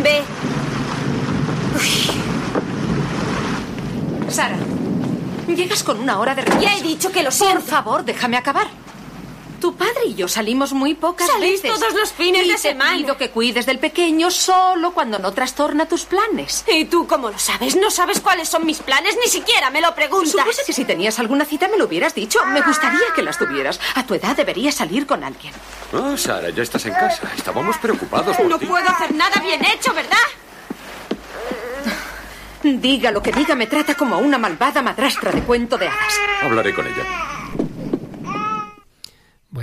[0.02, 0.22] Ve.
[4.28, 4.56] Sara,
[5.46, 6.62] llegas con una hora de retraso.
[6.62, 7.60] Ya he dicho que lo siento.
[7.60, 8.68] Por favor, déjame acabar.
[9.62, 11.78] Tu padre y yo salimos muy pocas Salís veces.
[11.78, 12.96] todos los fines y de te semana.
[12.96, 16.64] pido que cuides del pequeño solo cuando no trastorna tus planes.
[16.66, 17.76] ¿Y tú cómo lo sabes?
[17.76, 20.32] No sabes cuáles son mis planes, ni siquiera me lo preguntas.
[20.32, 22.44] Supuse que si tenías alguna cita me lo hubieras dicho.
[22.46, 23.78] Me gustaría que las tuvieras.
[23.94, 25.54] A tu edad deberías salir con alguien.
[25.92, 27.22] Ah, Sara, ya estás en casa.
[27.36, 28.66] Estábamos preocupados por No ti.
[28.66, 30.16] puedo hacer nada bien hecho, ¿verdad?
[32.64, 36.14] Diga lo que diga, me trata como a una malvada madrastra de cuento de hadas.
[36.42, 37.31] Hablaré con ella.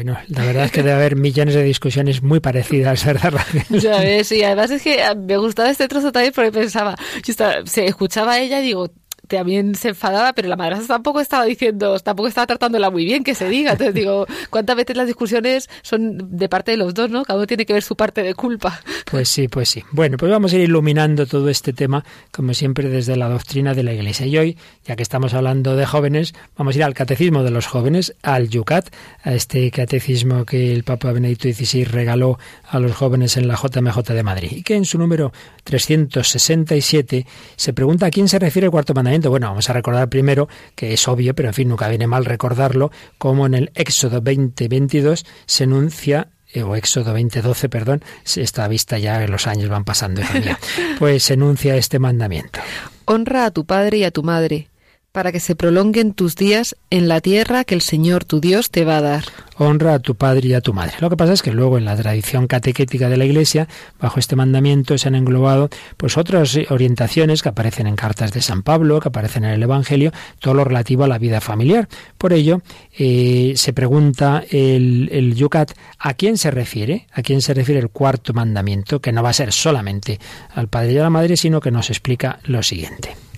[0.02, 3.66] Bueno, la verdad es que debe haber millones de discusiones muy parecidas, ¿verdad, Raquel?
[3.82, 7.66] Ya ves, y además es que me gustaba este trozo también porque pensaba, yo estaba,
[7.66, 8.90] se escuchaba a ella y digo,
[9.38, 13.36] también se enfadaba, pero la madrastra tampoco estaba diciendo, tampoco estaba tratándola muy bien, que
[13.36, 13.72] se diga.
[13.72, 17.24] Entonces digo, ¿cuántas veces las discusiones son de parte de los dos, no?
[17.24, 18.82] Cada uno tiene que ver su parte de culpa.
[19.06, 19.84] Pues sí, pues sí.
[19.92, 23.84] Bueno, pues vamos a ir iluminando todo este tema, como siempre, desde la doctrina de
[23.84, 24.26] la Iglesia.
[24.26, 27.68] Y hoy, ya que estamos hablando de jóvenes, vamos a ir al catecismo de los
[27.68, 28.90] jóvenes, al Yucat,
[29.24, 34.00] a este catecismo que el Papa Benedicto XVI regaló a los jóvenes en la JMJ
[34.14, 34.52] de Madrid.
[34.52, 39.19] Y que en su número 367 se pregunta a quién se refiere el cuarto mandamiento.
[39.28, 42.92] Bueno, vamos a recordar primero, que es obvio, pero en fin, nunca viene mal recordarlo,
[43.18, 49.20] como en el Éxodo 20-22 se enuncia eh, o Éxodo 20:12, perdón, está vista ya,
[49.28, 50.60] los años van pasando, hija mía,
[51.00, 52.60] pues se enuncia este mandamiento.
[53.06, 54.69] Honra a tu padre y a tu madre,
[55.12, 58.86] para que se prolonguen tus días en la tierra que el Señor tu Dios te
[58.86, 59.24] va a dar.
[59.58, 60.94] Honra a tu padre y a tu madre.
[61.02, 63.68] Lo que pasa es que luego en la tradición catequética de la Iglesia,
[64.00, 68.64] bajo este mandamiento se han englobado pues otras orientaciones que aparecen en cartas de San
[68.64, 71.90] Pablo, que aparecen en el Evangelio, todo lo relativo a la vida familiar.
[72.18, 72.62] Por ello,
[72.98, 77.90] eh, se pregunta el, el Yucat a quién se refiere, a quién se refiere el
[77.90, 80.20] cuarto mandamiento, que no va a ser solamente
[80.54, 83.29] al padre y a la madre, sino que nos explica lo siguiente.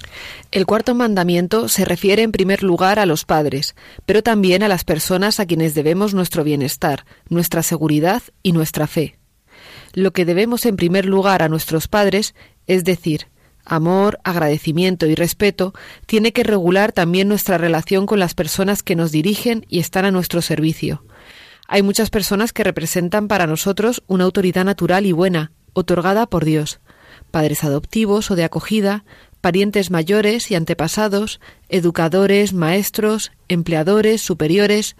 [0.52, 4.84] El cuarto mandamiento se refiere en primer lugar a los padres, pero también a las
[4.84, 9.18] personas a quienes debemos nuestro bienestar, nuestra seguridad y nuestra fe.
[9.94, 12.36] Lo que debemos en primer lugar a nuestros padres,
[12.68, 13.28] es decir,
[13.66, 15.74] amor, agradecimiento y respeto,
[16.06, 20.12] tiene que regular también nuestra relación con las personas que nos dirigen y están a
[20.12, 21.04] nuestro servicio.
[21.68, 26.82] Hay muchas personas que representan para nosotros una autoridad natural y buena, otorgada por Dios,
[27.32, 29.06] padres adoptivos o de acogida,
[29.41, 34.95] parientes mayores y antepasados, educadores, maestros, empleadores, superiores.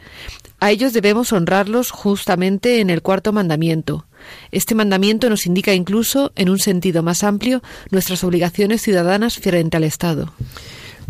[0.60, 4.06] A ellos debemos honrarlos justamente en el cuarto mandamiento.
[4.52, 9.84] Este mandamiento nos indica incluso, en un sentido más amplio, nuestras obligaciones ciudadanas frente al
[9.84, 10.34] Estado.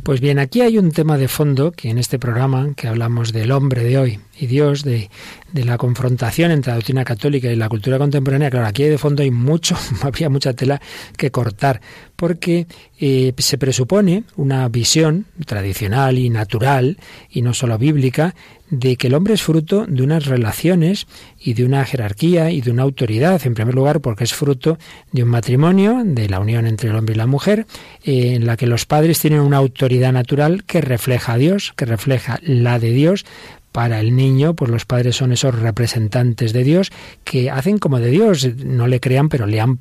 [0.04, 3.52] Pues bien, aquí hay un tema de fondo que en este programa, que hablamos del
[3.52, 5.10] hombre de hoy y Dios, de,
[5.54, 9.22] de la confrontación entre la doctrina católica y la cultura contemporánea, claro, aquí de fondo
[9.22, 10.82] hay mucho, había mucha tela
[11.16, 11.80] que cortar,
[12.16, 12.66] porque
[13.00, 16.98] eh, se presupone una visión tradicional y natural,
[17.30, 18.34] y no solo bíblica,
[18.72, 21.06] de que el hombre es fruto de unas relaciones
[21.38, 24.80] y de una jerarquía y de una autoridad, en primer lugar porque es fruto
[25.12, 27.68] de un matrimonio, de la unión entre el hombre y la mujer,
[28.04, 31.86] eh, en la que los padres tienen una autoridad natural que refleja a Dios, que
[31.86, 33.26] refleja la de Dios,
[33.72, 36.92] para el niño, pues los padres son esos representantes de Dios
[37.24, 39.78] que hacen como de Dios, no le crean, pero le han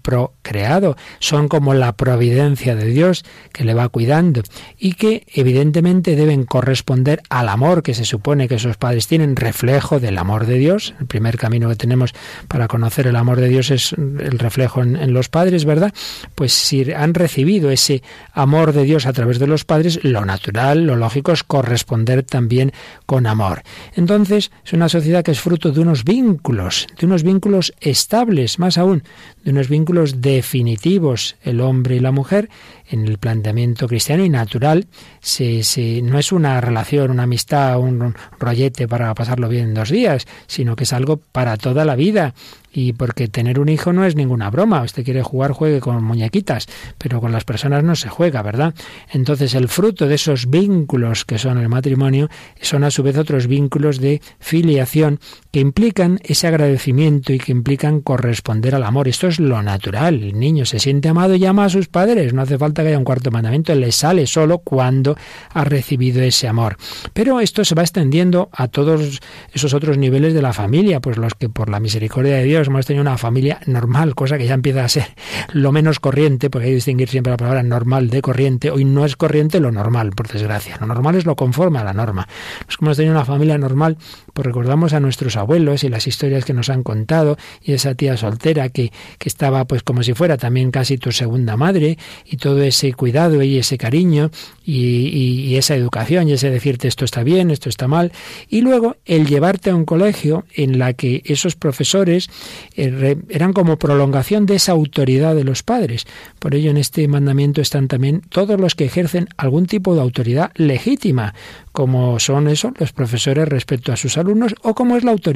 [0.50, 4.42] procreado, son como la providencia de Dios que le va cuidando
[4.76, 10.00] y que evidentemente deben corresponder al amor que se supone que esos padres tienen, reflejo
[10.00, 10.94] del amor de Dios.
[10.98, 12.14] El primer camino que tenemos
[12.48, 15.94] para conocer el amor de Dios es el reflejo en, en los padres, ¿verdad?
[16.34, 20.84] Pues si han recibido ese amor de Dios a través de los padres, lo natural,
[20.84, 22.72] lo lógico es corresponder también
[23.06, 23.62] con amor.
[23.94, 28.78] Entonces, es una sociedad que es fruto de unos vínculos, de unos vínculos estables, más
[28.78, 29.04] aún,
[29.44, 32.48] de unos vínculos definitivos, el hombre y la mujer,
[32.88, 34.86] en el planteamiento cristiano y natural,
[35.20, 40.26] se, no es una relación, una amistad, un rollete para pasarlo bien en dos días,
[40.46, 42.32] sino que es algo para toda la vida.
[42.72, 44.82] Y porque tener un hijo no es ninguna broma.
[44.82, 48.74] Usted quiere jugar, juegue con muñequitas, pero con las personas no se juega, ¿verdad?
[49.10, 52.28] Entonces el fruto de esos vínculos que son el matrimonio
[52.62, 55.18] son a su vez otros vínculos de filiación
[55.52, 59.08] que implican ese agradecimiento y que implican corresponder al amor.
[59.08, 60.22] Esto es lo natural.
[60.22, 62.32] El niño se siente amado y llama a sus padres.
[62.32, 63.74] No hace falta que haya un cuarto mandamiento.
[63.74, 65.16] Le sale solo cuando
[65.52, 66.76] ha recibido ese amor.
[67.12, 69.20] Pero esto se va extendiendo a todos
[69.52, 72.86] esos otros niveles de la familia, pues los que por la misericordia de Dios hemos
[72.86, 75.06] tenido una familia normal, cosa que ya empieza a ser
[75.52, 78.70] lo menos corriente, porque hay que distinguir siempre la palabra normal de corriente.
[78.70, 80.76] Hoy no es corriente lo normal, por desgracia.
[80.80, 82.28] Lo normal es lo conforme a la norma.
[82.66, 83.98] Los que hemos tenido una familia normal,
[84.32, 88.16] pues recordamos a nuestros abuelos y las historias que nos han contado y esa tía
[88.16, 92.62] soltera que, que estaba pues como si fuera también casi tu segunda madre y todo
[92.62, 94.30] ese cuidado y ese cariño
[94.64, 98.12] y, y, esa educación y ese decirte esto está bien, esto está mal
[98.48, 102.28] y luego el llevarte a un colegio en la que esos profesores
[102.76, 106.06] eh, eran como prolongación de esa autoridad de los padres.
[106.38, 110.52] Por ello en este mandamiento están también todos los que ejercen algún tipo de autoridad
[110.54, 111.34] legítima,
[111.72, 115.29] como son eso los profesores respecto a sus alumnos o como es la autoridad,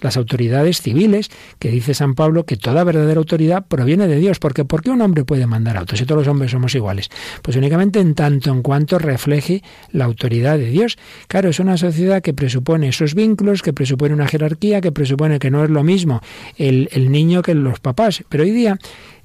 [0.00, 4.64] las autoridades civiles, que dice San Pablo que toda verdadera autoridad proviene de Dios, porque
[4.64, 7.08] ¿por qué un hombre puede mandar a otro si todos los hombres somos iguales?
[7.42, 10.98] Pues únicamente en tanto en cuanto refleje la autoridad de Dios.
[11.26, 15.50] Claro, es una sociedad que presupone esos vínculos, que presupone una jerarquía, que presupone que
[15.50, 16.20] no es lo mismo
[16.56, 18.78] el, el niño que los papás, pero hoy día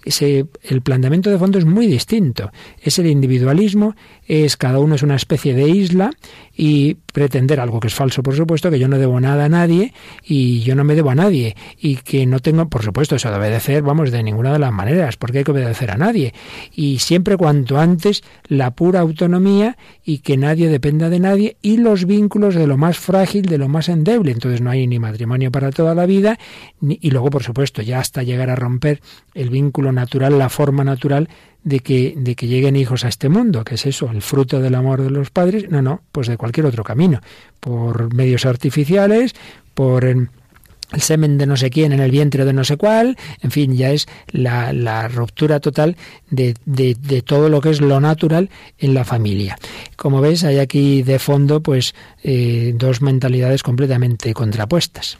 [0.05, 2.51] ese, el planteamiento de fondo es muy distinto.
[2.81, 3.95] Es el individualismo,
[4.27, 6.11] es cada uno es una especie de isla
[6.55, 9.93] y pretender algo que es falso, por supuesto, que yo no debo nada a nadie
[10.23, 13.37] y yo no me debo a nadie y que no tengo, por supuesto, eso de
[13.37, 16.33] obedecer, vamos, de ninguna de las maneras, porque hay que obedecer a nadie.
[16.73, 22.05] Y siempre cuanto antes la pura autonomía y que nadie dependa de nadie y los
[22.05, 24.31] vínculos de lo más frágil, de lo más endeble.
[24.31, 26.37] Entonces no hay ni matrimonio para toda la vida
[26.81, 29.01] y luego, por supuesto, ya hasta llegar a romper
[29.33, 31.29] el vínculo natural, la forma natural
[31.63, 34.75] de que, de que lleguen hijos a este mundo, que es eso, el fruto del
[34.75, 37.21] amor de los padres, no, no, pues de cualquier otro camino,
[37.59, 39.33] por medios artificiales,
[39.73, 40.29] por el
[40.97, 43.91] semen de no sé quién en el vientre de no sé cuál, en fin, ya
[43.91, 45.97] es la, la ruptura total
[46.29, 49.57] de, de, de, todo lo que es lo natural en la familia.
[49.95, 55.17] Como ves, hay aquí de fondo pues eh, dos mentalidades completamente contrapuestas.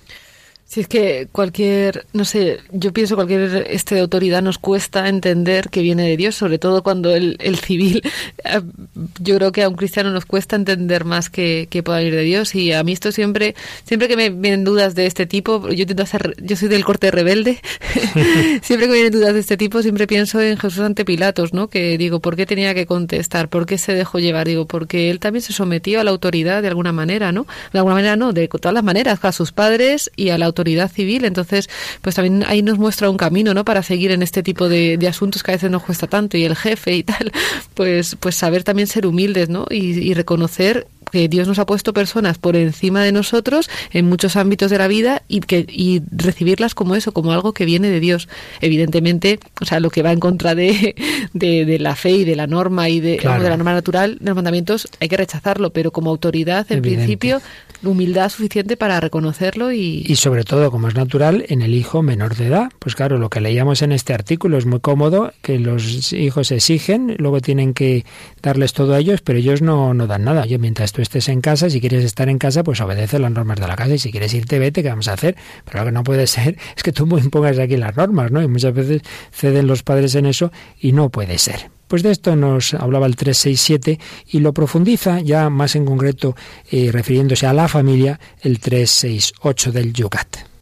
[0.73, 5.69] Si es que cualquier, no sé, yo pienso cualquier este de autoridad nos cuesta entender
[5.69, 8.01] que viene de Dios, sobre todo cuando el, el civil,
[8.43, 8.59] eh,
[9.19, 12.23] yo creo que a un cristiano nos cuesta entender más que, que pueda ir de
[12.23, 15.83] Dios y a mí esto siempre, siempre que me vienen dudas de este tipo, yo
[15.83, 17.61] intento hacer, yo soy del corte rebelde,
[18.63, 21.67] siempre que me vienen dudas de este tipo siempre pienso en Jesús ante Pilatos, ¿no?
[21.67, 23.47] Que digo, ¿por qué tenía que contestar?
[23.47, 24.47] ¿Por qué se dejó llevar?
[24.47, 27.45] Digo, porque él también se sometió a la autoridad de alguna manera, ¿no?
[27.71, 30.62] De alguna manera no, de todas las maneras, a sus padres y a la autoridad
[30.89, 31.25] civil.
[31.25, 31.69] Entonces,
[32.01, 33.65] pues también ahí nos muestra un camino, ¿no?
[33.65, 36.43] Para seguir en este tipo de, de asuntos que a veces nos cuesta tanto y
[36.45, 37.31] el jefe y tal,
[37.73, 39.65] pues, pues saber también ser humildes, ¿no?
[39.69, 44.71] Y reconocer que Dios nos ha puesto personas por encima de nosotros en muchos ámbitos
[44.71, 48.27] de la vida y que y recibirlas como eso, como algo que viene de Dios.
[48.61, 50.95] Evidentemente, o sea, lo que va en contra de,
[51.33, 53.43] de, de la fe y de la norma y de, claro.
[53.43, 57.03] de, la norma natural, los mandamientos, hay que rechazarlo, pero como autoridad, en Evidente.
[57.05, 57.41] principio,
[57.83, 60.03] humildad suficiente para reconocerlo y...
[60.07, 62.71] Y sobre todo, como es natural, en el hijo menor de edad.
[62.79, 67.15] Pues claro, lo que leíamos en este artículo es muy cómodo, que los hijos exigen,
[67.19, 68.03] luego tienen que
[68.41, 70.47] darles todo a ellos, pero ellos no, no dan nada.
[70.47, 73.59] Yo mientras tú estés en casa, si quieres estar en casa, pues obedece las normas
[73.59, 75.35] de la casa y si quieres irte, vete, ¿qué vamos a hacer?
[75.65, 78.41] Pero lo que no puede ser es que tú impongas aquí las normas, ¿no?
[78.41, 81.69] Y muchas veces ceden los padres en eso y no puede ser.
[81.87, 83.99] Pues de esto nos hablaba el 367
[84.31, 86.35] y lo profundiza ya más en concreto
[86.71, 90.52] eh, refiriéndose a la familia el 368 del Yucat.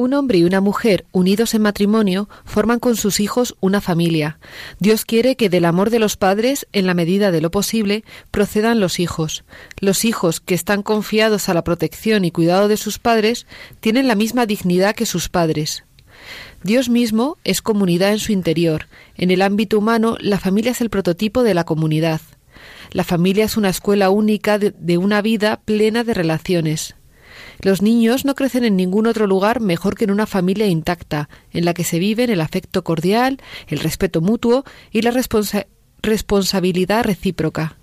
[0.00, 4.38] Un hombre y una mujer unidos en matrimonio forman con sus hijos una familia.
[4.78, 8.80] Dios quiere que del amor de los padres, en la medida de lo posible, procedan
[8.80, 9.44] los hijos.
[9.78, 13.46] Los hijos que están confiados a la protección y cuidado de sus padres
[13.80, 15.84] tienen la misma dignidad que sus padres.
[16.62, 18.86] Dios mismo es comunidad en su interior.
[19.18, 22.22] En el ámbito humano, la familia es el prototipo de la comunidad.
[22.90, 26.94] La familia es una escuela única de, una vida plena de relaciones.
[27.62, 31.64] Los niños no crecen en ningún otro lugar mejor que en una familia intacta, en
[31.64, 35.12] la que se viven el afecto cordial, el respeto mutuo y la
[36.02, 37.76] responsabilidad recíproca.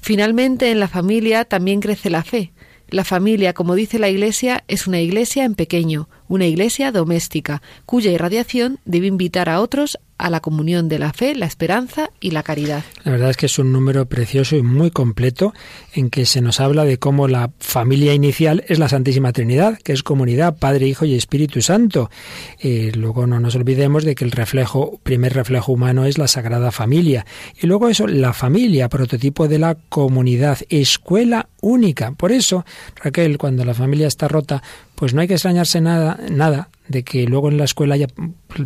[0.00, 2.52] Finalmente, en la familia también crece la fe.
[2.88, 8.10] La familia, como dice la Iglesia, es una iglesia en pequeño, una iglesia doméstica, cuya
[8.10, 12.42] irradiación debe invitar a otros a la comunión de la fe, la esperanza y la
[12.42, 12.84] caridad.
[13.04, 15.52] La verdad es que es un número precioso y muy completo
[15.92, 19.92] en que se nos habla de cómo la familia inicial es la Santísima Trinidad, que
[19.92, 22.10] es comunidad, Padre, Hijo y Espíritu Santo.
[22.60, 26.72] Eh, luego no nos olvidemos de que el reflejo, primer reflejo humano es la Sagrada
[26.72, 27.26] Familia.
[27.60, 32.12] Y luego eso, la familia, prototipo de la comunidad, escuela única.
[32.12, 32.64] Por eso,
[33.02, 34.62] Raquel, cuando la familia está rota,
[34.96, 38.06] pues no hay que extrañarse nada, nada de que luego en la escuela haya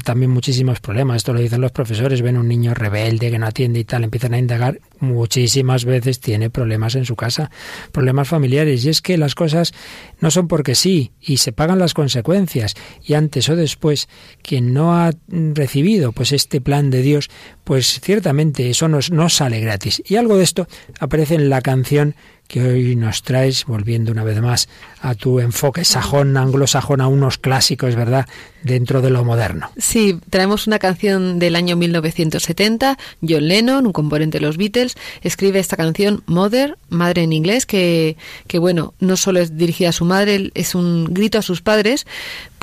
[0.04, 1.18] también muchísimos problemas.
[1.18, 4.34] Esto lo dicen los profesores, ven un niño rebelde que no atiende y tal, empiezan
[4.34, 7.50] a indagar, muchísimas veces tiene problemas en su casa,
[7.92, 8.84] problemas familiares.
[8.84, 9.72] Y es que las cosas
[10.20, 12.74] no son porque sí y se pagan las consecuencias.
[13.02, 14.08] Y antes o después,
[14.42, 17.30] quien no ha recibido pues este plan de Dios,
[17.64, 20.02] pues ciertamente eso no, no sale gratis.
[20.06, 20.68] Y algo de esto
[21.00, 22.14] aparece en la canción
[22.50, 24.68] que hoy nos traes, volviendo una vez más
[25.00, 28.26] a tu enfoque sajón, anglosajón, a unos clásicos, ¿verdad?,
[28.64, 29.70] dentro de lo moderno.
[29.76, 32.98] Sí, traemos una canción del año 1970.
[33.26, 38.16] John Lennon, un componente de los Beatles, escribe esta canción, Mother, madre en inglés, que,
[38.48, 42.04] que bueno, no solo es dirigida a su madre, es un grito a sus padres,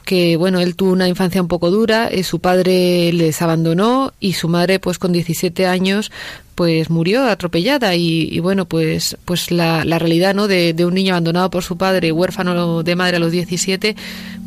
[0.07, 4.33] que bueno, él tuvo una infancia un poco dura, eh, su padre les abandonó y
[4.33, 6.13] su madre pues con 17 años
[6.55, 11.13] pues murió atropellada y, bueno pues pues la, la realidad no de, de, un niño
[11.13, 13.97] abandonado por su padre huérfano de madre a los 17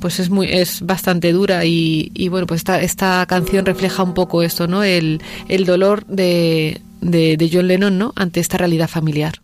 [0.00, 4.14] pues es muy es bastante dura y, y bueno pues esta, esta canción refleja un
[4.14, 8.88] poco esto no el, el dolor de, de, de John Lennon no ante esta realidad
[8.88, 9.42] familiar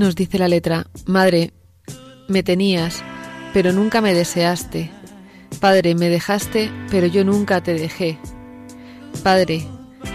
[0.00, 1.52] Nos dice la letra, Madre,
[2.26, 3.04] me tenías,
[3.52, 4.90] pero nunca me deseaste.
[5.60, 8.18] Padre, me dejaste, pero yo nunca te dejé.
[9.22, 9.62] Padre,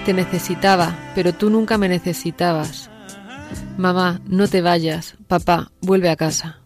[0.03, 2.89] te necesitaba, pero tú nunca me necesitabas.
[3.77, 5.17] Mamá, no te vayas.
[5.27, 6.64] Papá, vuelve a casa.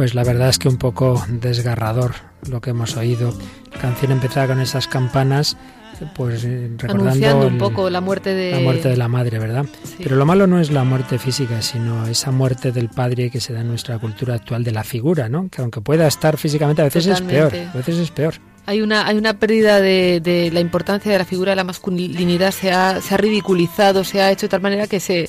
[0.00, 2.14] Pues la verdad es que un poco desgarrador
[2.48, 3.34] lo que hemos oído.
[3.70, 5.58] La canción empezaba con esas campanas
[6.16, 9.66] pues eh, recordando un poco la muerte de la muerte de la madre, ¿verdad?
[9.98, 13.52] Pero lo malo no es la muerte física, sino esa muerte del padre que se
[13.52, 15.50] da en nuestra cultura actual de la figura, ¿no?
[15.50, 18.36] Que aunque pueda estar físicamente a veces es peor, a veces es peor.
[18.70, 22.70] Hay una, hay una pérdida de, la importancia de la figura de la masculinidad, se
[22.70, 25.28] ha, se ha ridiculizado, se ha hecho de tal manera que se,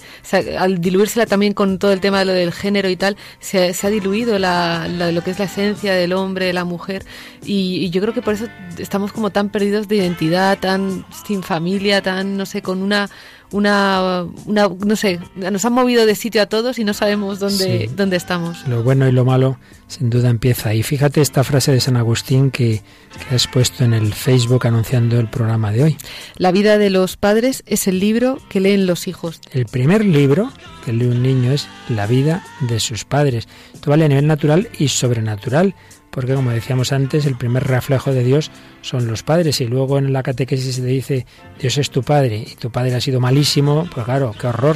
[0.59, 3.89] al diluírsela también con todo el tema de lo del género y tal, se, ha
[3.89, 7.03] diluido la, lo que es la esencia del hombre, de la mujer,
[7.43, 8.45] y, yo creo que por eso
[8.77, 13.09] estamos como tan perdidos de identidad, tan sin familia, tan, no sé, con una
[13.51, 17.89] una, una, no sé, nos han movido de sitio a todos y no sabemos dónde,
[17.95, 18.67] dónde estamos.
[18.67, 20.73] Lo bueno y lo malo sin duda empieza.
[20.73, 22.81] Y fíjate esta frase de San Agustín que,
[23.27, 25.97] que has puesto en el Facebook anunciando el programa de hoy.
[26.37, 29.41] La vida de los padres es el libro que leen los hijos.
[29.51, 30.51] El primer libro
[30.85, 33.47] que lee un niño es la vida de sus padres.
[33.73, 35.75] Esto vale a nivel natural y sobrenatural
[36.11, 38.51] porque como decíamos antes, el primer reflejo de Dios
[38.81, 41.25] son los padres y luego en la catequesis se te dice
[41.59, 44.75] Dios es tu padre y tu padre ha sido malísimo, pues claro, qué horror.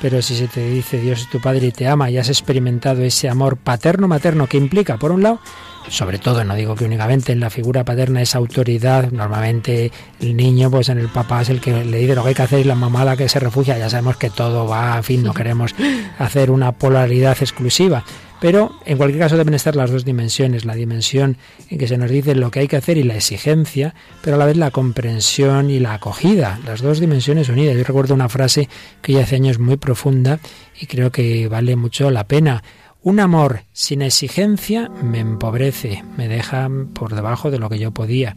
[0.00, 3.02] Pero si se te dice Dios es tu padre y te ama y has experimentado
[3.02, 5.40] ese amor paterno-materno que implica, por un lado,
[5.88, 10.70] sobre todo, no digo que únicamente en la figura paterna esa autoridad, normalmente el niño,
[10.70, 12.64] pues en el papá es el que le dice lo que hay que hacer y
[12.64, 15.74] la mamá la que se refugia, ya sabemos que todo va, en fin, no queremos
[16.18, 18.04] hacer una polaridad exclusiva.
[18.40, 21.36] Pero en cualquier caso deben estar las dos dimensiones, la dimensión
[21.68, 24.38] en que se nos dice lo que hay que hacer y la exigencia, pero a
[24.38, 27.76] la vez la comprensión y la acogida, las dos dimensiones unidas.
[27.76, 28.68] Yo recuerdo una frase
[29.02, 30.40] que ya hace años muy profunda
[30.80, 32.62] y creo que vale mucho la pena.
[33.02, 38.34] Un amor sin exigencia me empobrece, me deja por debajo de lo que yo podía.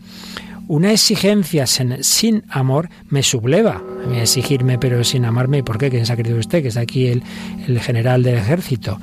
[0.67, 3.83] Una exigencia sin, amor me subleva.
[4.09, 5.61] A exigirme pero sin amarme.
[5.61, 5.89] ¿Por qué?
[5.89, 6.61] ¿Quién se ha querido usted?
[6.61, 8.97] Que es aquí el general del ejército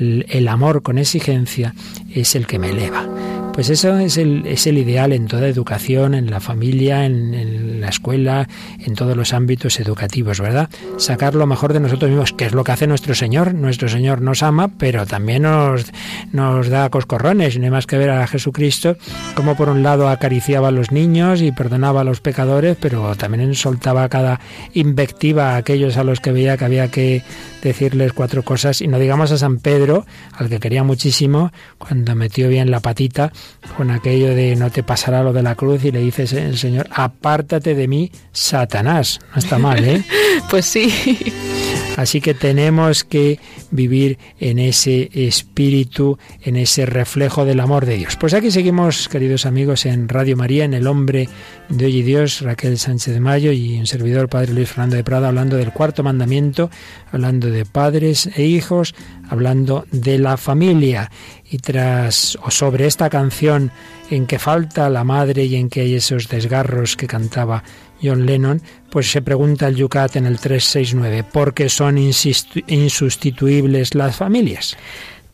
[0.00, 1.74] el amor con exigencia
[2.12, 3.08] es el que me eleva.
[3.54, 7.88] Pues eso es el, es el ideal en toda educación, en la familia, en, la
[7.88, 8.48] escuela,
[8.80, 10.68] en todos los ámbitos educativos, ¿verdad?
[10.96, 13.54] Sacar lo mejor de nosotros mismos, que es lo que hace nuestro Señor.
[13.54, 15.86] Nuestro Señor nos ama, pero también nos,
[16.32, 17.56] nos da coscorrones.
[17.56, 18.96] No hay más que ver a Jesucristo,
[19.36, 23.54] como por un lado acariciaba a los niños y perdonaba a los pecadores, pero también
[23.54, 24.40] soltaba cada
[24.72, 27.22] invectiva a aquellos a los que veía que había que
[27.68, 28.80] decirles cuatro cosas.
[28.80, 33.32] Y no digamos a San Pedro, al que quería muchísimo, cuando metió bien la patita
[33.76, 36.88] con aquello de no te pasará lo de la cruz y le dices el Señor,
[36.90, 39.18] apártate de mí, Satanás.
[39.32, 40.04] No está mal, ¿eh?
[40.50, 40.92] pues sí.
[41.96, 43.38] Así que tenemos que
[43.70, 48.16] vivir en ese espíritu, en ese reflejo del amor de Dios.
[48.16, 51.28] Pues aquí seguimos, queridos amigos, en Radio María, en El Hombre
[51.68, 55.04] de Hoy y Dios, Raquel Sánchez de Mayo y un servidor, Padre Luis Fernando de
[55.04, 56.70] Prada, hablando del cuarto mandamiento,
[57.12, 58.94] hablando de padres e hijos,
[59.28, 61.10] hablando de la familia.
[61.50, 63.70] Y tras o sobre esta canción
[64.10, 67.62] en que falta la madre y en que hay esos desgarros que cantaba
[68.02, 74.16] John Lennon, pues se pregunta el Yucat en el 369, ¿por qué son insustituibles las
[74.16, 74.76] familias?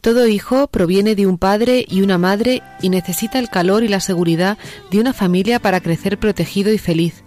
[0.01, 4.01] Todo hijo proviene de un padre y una madre y necesita el calor y la
[4.01, 4.57] seguridad
[4.91, 7.23] de una familia para crecer protegido y feliz.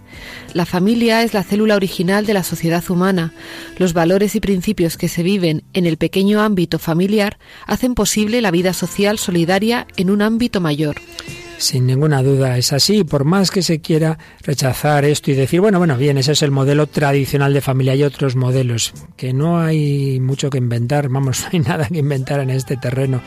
[0.54, 3.32] La familia es la célula original de la sociedad humana.
[3.78, 8.50] Los valores y principios que se viven en el pequeño ámbito familiar hacen posible la
[8.50, 10.96] vida social solidaria en un ámbito mayor.
[11.58, 15.78] Sin ninguna duda es así, por más que se quiera rechazar esto y decir, bueno,
[15.78, 20.20] bueno, bien, ese es el modelo tradicional de familia, hay otros modelos, que no hay
[20.20, 23.22] mucho que inventar, vamos, no hay nada que inventar en este terreno,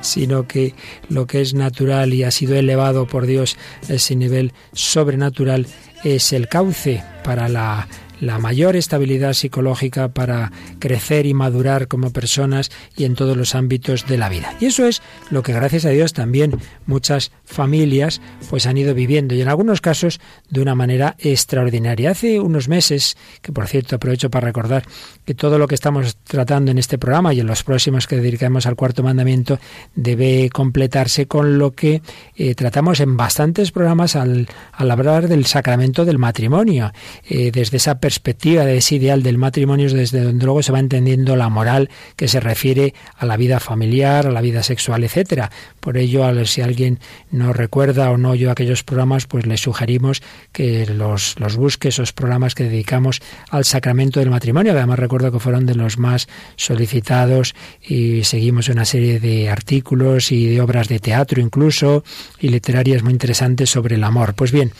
[0.00, 0.74] sino que
[1.08, 3.56] lo que es natural y ha sido elevado por Dios
[3.88, 5.66] ese nivel sobrenatural
[6.04, 7.88] es el cauce para la
[8.20, 14.06] la mayor estabilidad psicológica para crecer y madurar como personas y en todos los ámbitos
[14.06, 14.54] de la vida.
[14.60, 19.34] Y eso es lo que gracias a Dios también muchas familias pues han ido viviendo
[19.34, 22.10] y en algunos casos de una manera extraordinaria.
[22.10, 24.84] Hace unos meses, que por cierto aprovecho para recordar
[25.24, 28.66] que todo lo que estamos tratando en este programa y en los próximos que dedicaremos
[28.66, 29.58] al cuarto mandamiento
[29.94, 32.02] debe completarse con lo que
[32.36, 36.92] eh, tratamos en bastantes programas al, hablar del sacramento del matrimonio,
[37.28, 41.36] eh, desde esa de ese ideal del matrimonio es desde donde luego se va entendiendo
[41.36, 45.50] la moral que se refiere a la vida familiar, a la vida sexual, etcétera.
[45.80, 46.98] Por ello, si alguien
[47.30, 52.12] no recuerda o no oyó aquellos programas, pues le sugerimos que los, los busque, esos
[52.12, 57.54] programas que dedicamos al sacramento del matrimonio, además recuerdo que fueron de los más solicitados
[57.82, 62.04] y seguimos una serie de artículos y de obras de teatro incluso
[62.38, 64.34] y literarias muy interesantes sobre el amor.
[64.34, 64.72] Pues bien,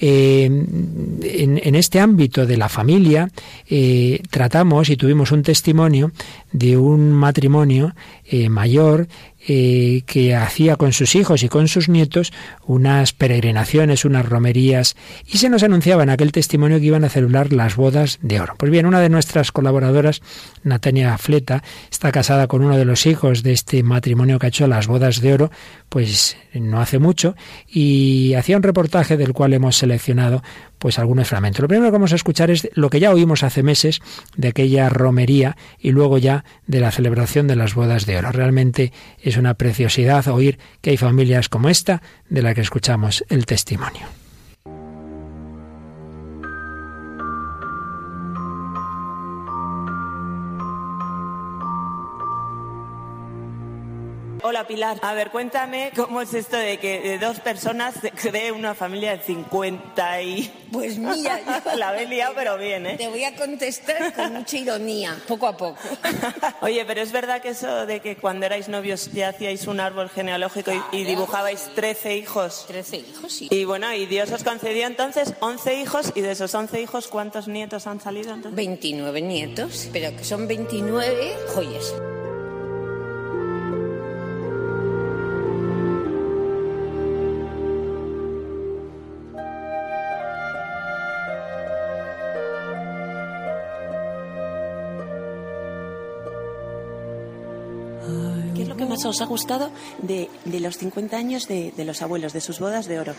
[0.00, 3.30] eh, en, en este ámbito de la familia,
[3.70, 6.12] eh, tratamos y tuvimos un testimonio
[6.52, 7.94] de un matrimonio
[8.26, 9.08] eh, mayor
[9.48, 12.32] eh, que hacía con sus hijos y con sus nietos
[12.66, 17.52] unas peregrinaciones, unas romerías, y se nos anunciaba en aquel testimonio que iban a celebrar
[17.52, 18.54] las bodas de oro.
[18.58, 20.20] Pues bien, una de nuestras colaboradoras,
[20.64, 24.66] Natania Fleta, está casada con uno de los hijos de este matrimonio que ha hecho
[24.66, 25.50] las bodas de oro,
[25.88, 27.36] pues no hace mucho,
[27.68, 30.42] y hacía un reportaje del cual hemos seleccionado
[30.78, 31.60] pues algunos fragmentos.
[31.60, 34.00] Lo primero que vamos a escuchar es lo que ya oímos hace meses
[34.36, 38.32] de aquella romería y luego ya de la celebración de las bodas de oro.
[38.32, 43.46] Realmente es una preciosidad oír que hay familias como esta de la que escuchamos el
[43.46, 44.06] testimonio.
[54.48, 58.52] Hola Pilar, a ver, cuéntame cómo es esto de que de dos personas se cree
[58.52, 60.68] una familia de 50 y...
[60.70, 61.40] Pues mira,
[61.76, 62.94] la he liado pero bien, ¿eh?
[62.96, 65.80] Te voy a contestar con mucha ironía, poco a poco.
[66.60, 70.10] Oye, pero es verdad que eso de que cuando erais novios ya hacíais un árbol
[70.10, 72.66] genealógico y, dibujabais 13 hijos.
[72.68, 73.48] 13 hijos, sí.
[73.50, 77.48] Y bueno, y Dios os concedió entonces 11 hijos y de esos 11 hijos, ¿cuántos
[77.48, 78.54] nietos han salido entonces?
[78.54, 81.92] 29 nietos, pero que son 29 joyas.
[99.08, 99.70] Os ha gustado
[100.02, 103.14] de, los 50 años de, los abuelos, de sus bodas de oro?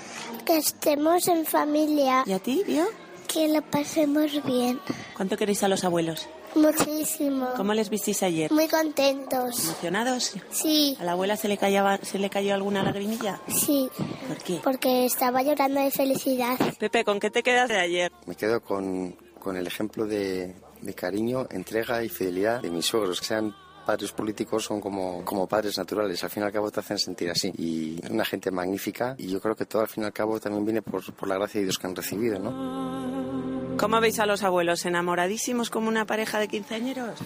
[0.46, 2.24] Que estemos en familia.
[2.26, 2.86] ¿Y a ti, Dio?
[3.28, 4.80] Que lo pasemos bien.
[5.16, 6.28] ¿Cuánto queréis a los abuelos?
[6.56, 7.50] Muchísimo.
[7.56, 8.52] ¿Cómo les visteis ayer?
[8.52, 9.66] Muy contentos.
[9.66, 10.34] ¿Emocionados?
[10.50, 10.98] Sí.
[11.00, 13.42] ¿A la abuela se le, cayaba, se le cayó alguna lagrimilla?
[13.48, 13.90] Sí.
[14.28, 14.60] ¿Por qué?
[14.64, 16.58] Porque estaba llorando de felicidad.
[16.80, 18.12] Pepe, ¿con qué te quedas de ayer?
[18.26, 23.20] Me quedo con, con el ejemplo de, de cariño, entrega y fidelidad de mis suegros,
[23.20, 23.54] que sean
[23.88, 27.32] padres políticos son como, como padres naturales, al fin y al cabo te hacen sentir
[27.32, 27.54] así.
[27.58, 30.66] Y una gente magnífica y yo creo que todo al fin y al cabo también
[30.66, 33.78] viene por, por la gracia de Dios que han recibido, ¿no?
[33.78, 34.86] ¿Cómo veis a los abuelos?
[34.86, 37.18] ¿Enamoradísimos como una pareja de quinceañeros?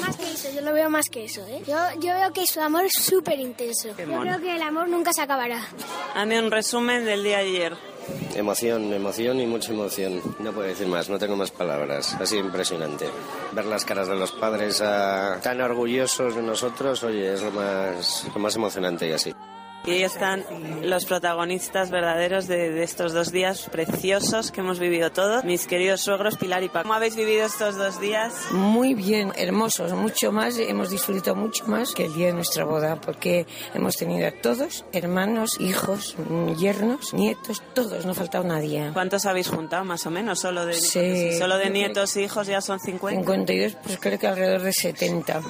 [0.00, 1.62] Más que eso, yo lo veo más que eso, ¿eh?
[1.66, 3.88] Yo, yo veo que su amor es súper intenso.
[3.96, 5.66] Yo creo que el amor nunca se acabará.
[6.14, 7.91] Hazme un resumen del día de ayer.
[8.34, 10.20] Emoción, emoción y mucha emoción.
[10.40, 12.14] No puedo decir más, no tengo más palabras.
[12.14, 13.06] Ha sido impresionante.
[13.52, 18.26] Ver las caras de los padres ah, tan orgullosos de nosotros, oye, es lo más,
[18.34, 19.34] lo más emocionante y así.
[19.84, 20.44] Y ahí están
[20.82, 26.36] los protagonistas verdaderos de, estos dos días preciosos que hemos vivido todos, mis queridos suegros
[26.36, 26.84] Pilar y Paco.
[26.84, 28.32] ¿Cómo habéis vivido estos dos días?
[28.52, 33.00] Muy bien, hermosos, mucho más, hemos disfrutado mucho más que el día de nuestra boda,
[33.00, 36.16] porque hemos tenido a todos, hermanos, hijos,
[36.58, 38.90] yernos, nietos, todos, no ha faltado nadie.
[38.92, 40.38] ¿Cuántos habéis juntado más o menos?
[40.38, 43.20] Solo de, solo de nietos e hijos ya son 50.
[43.20, 45.42] 52, pues creo que alrededor de 70.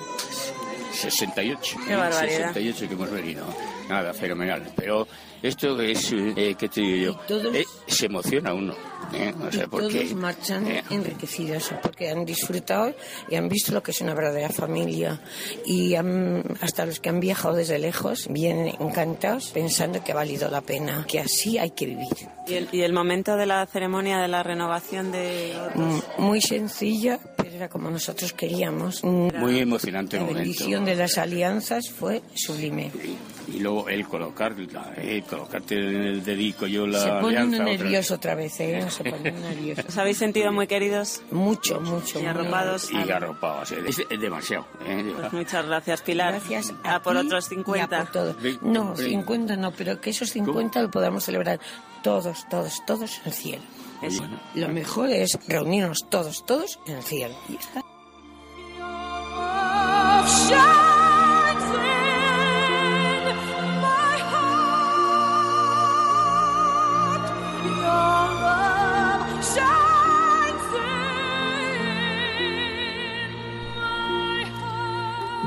[0.92, 1.76] 68.
[1.86, 2.48] Qué barbaridad.
[2.54, 3.46] 68 que hemos venido.
[3.92, 4.62] Nada, fenomenal.
[4.74, 5.06] Pero
[5.42, 7.52] esto es, eh, ¿qué te digo yo?
[7.52, 8.74] Eh, se emociona uno.
[9.12, 9.34] ¿eh?
[9.46, 12.94] O sea, porque, todos marchan eh, enriquecidos porque han disfrutado
[13.28, 15.20] y han visto lo que es una verdadera familia.
[15.66, 20.62] Y hasta los que han viajado desde lejos vienen encantados pensando que ha valido la
[20.62, 22.08] pena, que así hay que vivir.
[22.46, 25.54] ¿Y el, y el momento de la ceremonia de la renovación de.?
[25.74, 27.20] Mm, muy sencilla,
[27.54, 29.04] era como nosotros queríamos.
[29.04, 30.38] Muy emocionante la momento.
[30.38, 32.90] La bendición de las alianzas fue sublime
[33.48, 34.54] y luego el colocar
[34.96, 38.86] eh, colocarte en el dedico yo la se pone alianza, nervioso otra vez, ¿eh?
[38.88, 41.22] se pone nervioso ¿os habéis sentido muy queridos?
[41.30, 45.12] mucho, mucho y arropados y arropados es, es, demasiado ¿eh?
[45.18, 48.36] pues muchas gracias Pilar gracias a, por otros 50 por todo.
[48.62, 51.58] no, 50 no, pero que esos 50 lo podamos celebrar
[52.02, 53.81] todos, todos, todos en el cielo
[54.54, 57.34] lo mejor es reunirnos todos, todos en el cielo.
[57.48, 57.82] Y está.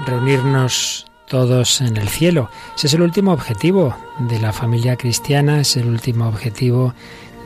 [0.06, 2.50] Reunirnos todos en el cielo.
[2.76, 6.94] Ese es el último objetivo de la familia cristiana, es el último objetivo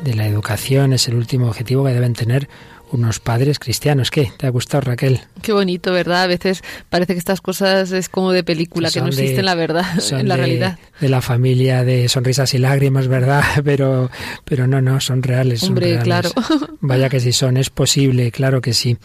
[0.03, 2.47] de la educación, es el último objetivo que deben tener
[2.91, 4.11] unos padres cristianos.
[4.11, 4.31] ¿Qué?
[4.37, 5.21] ¿Te ha gustado, Raquel?
[5.41, 6.23] Qué bonito, ¿verdad?
[6.23, 9.85] A veces parece que estas cosas es como de película, que no existen la verdad,
[10.11, 10.79] en la realidad.
[10.99, 13.43] De la familia de sonrisas y lágrimas, ¿verdad?
[13.63, 14.09] Pero,
[14.45, 15.63] pero no, no, son reales.
[15.63, 16.31] Hombre, claro.
[16.81, 18.97] Vaya que sí son, es posible, claro que sí.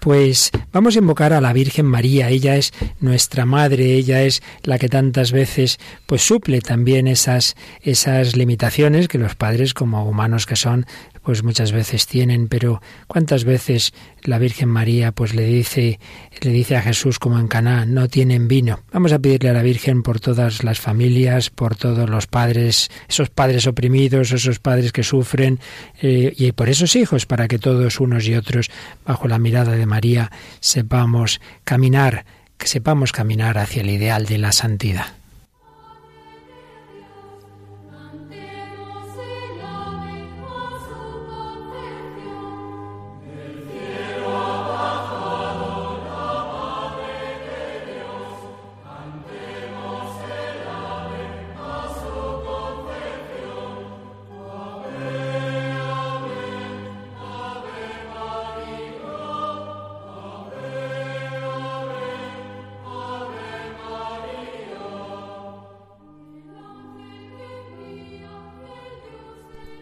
[0.00, 2.30] Pues vamos a invocar a la Virgen María.
[2.30, 8.36] Ella es nuestra madre, ella es la que tantas veces pues suple también esas, esas
[8.36, 10.86] limitaciones que los padres, como humanos que son,
[11.28, 16.00] pues muchas veces tienen, pero cuántas veces la Virgen María pues le dice
[16.40, 18.80] le dice a Jesús como en Caná, no tienen vino.
[18.94, 23.28] Vamos a pedirle a la Virgen por todas las familias, por todos los padres, esos
[23.28, 25.60] padres oprimidos, esos padres que sufren
[26.00, 28.70] eh, y por esos hijos para que todos unos y otros
[29.04, 32.24] bajo la mirada de María sepamos caminar,
[32.56, 35.17] que sepamos caminar hacia el ideal de la santidad.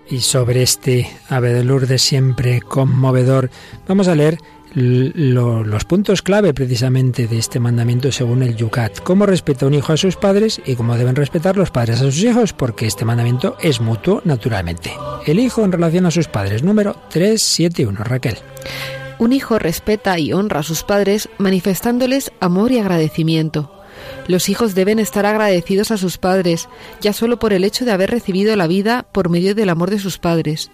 [0.08, 3.50] Y sobre este Ave de siempre conmovedor,
[3.88, 4.38] vamos a leer
[4.74, 9.00] los puntos clave precisamente de este mandamiento según el Yucat.
[9.00, 12.22] Cómo respeta un hijo a sus padres y cómo deben respetar los padres a sus
[12.22, 14.92] hijos, porque este mandamiento es mutuo naturalmente.
[15.26, 18.36] El hijo en relación a sus padres, número 371, Raquel.
[19.18, 23.75] Un hijo respeta y honra a sus padres manifestándoles amor y agradecimiento.
[24.28, 26.68] Los hijos deben estar agradecidos a sus padres,
[27.00, 29.98] ya solo por el hecho de haber recibido la vida por medio del amor de
[29.98, 30.70] sus padres.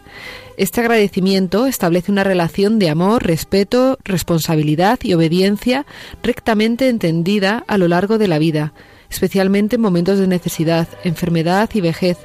[0.57, 5.87] Este agradecimiento establece una relación de amor, respeto, responsabilidad y obediencia
[6.23, 8.73] rectamente entendida a lo largo de la vida,
[9.11, 12.19] especialmente en momentos de necesidad, enfermedad y vejez,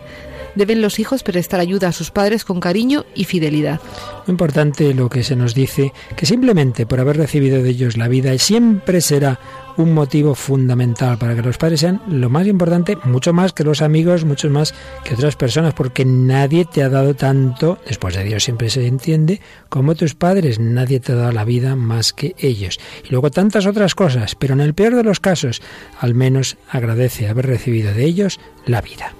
[0.55, 3.79] deben los hijos prestar ayuda a sus padres con cariño y fidelidad.
[4.25, 8.07] Muy importante lo que se nos dice, que simplemente por haber recibido de ellos la
[8.07, 9.39] vida siempre será
[9.77, 13.81] un motivo fundamental para que los padres sean lo más importante, mucho más que los
[13.81, 14.73] amigos, mucho más
[15.03, 19.41] que otras personas, porque nadie te ha dado tanto, después de Dios siempre se entiende,
[19.69, 22.79] como tus padres, nadie te ha dado la vida más que ellos.
[23.03, 25.61] Y luego tantas otras cosas, pero en el peor de los casos,
[25.99, 29.13] al menos agradece haber recibido de ellos la vida.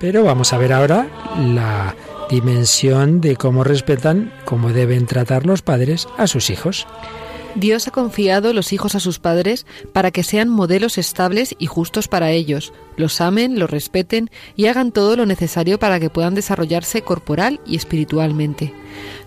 [0.00, 1.06] Pero vamos a ver ahora
[1.38, 1.94] la
[2.30, 6.86] dimensión de cómo respetan, cómo deben tratar los padres a sus hijos.
[7.56, 12.06] Dios ha confiado los hijos a sus padres para que sean modelos estables y justos
[12.08, 17.02] para ellos, los amen, los respeten y hagan todo lo necesario para que puedan desarrollarse
[17.02, 18.74] corporal y espiritualmente.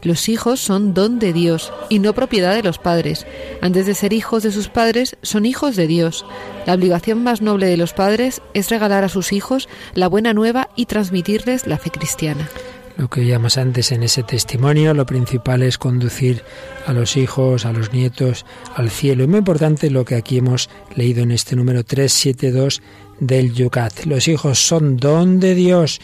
[0.04, 3.26] Los hijos son don de Dios y no propiedad de los padres.
[3.62, 6.26] Antes de ser hijos de sus padres, son hijos de Dios.
[6.66, 10.70] La obligación más noble de los padres es regalar a sus hijos la buena nueva
[10.76, 12.50] y transmitirles la fe cristiana
[12.98, 16.44] lo que oíamos antes en ese testimonio, lo principal es conducir
[16.86, 19.24] a los hijos, a los nietos al cielo.
[19.24, 22.82] Y muy importante lo que aquí hemos leído en este número 372
[23.20, 24.06] del Yucat.
[24.06, 26.02] Los hijos son don de Dios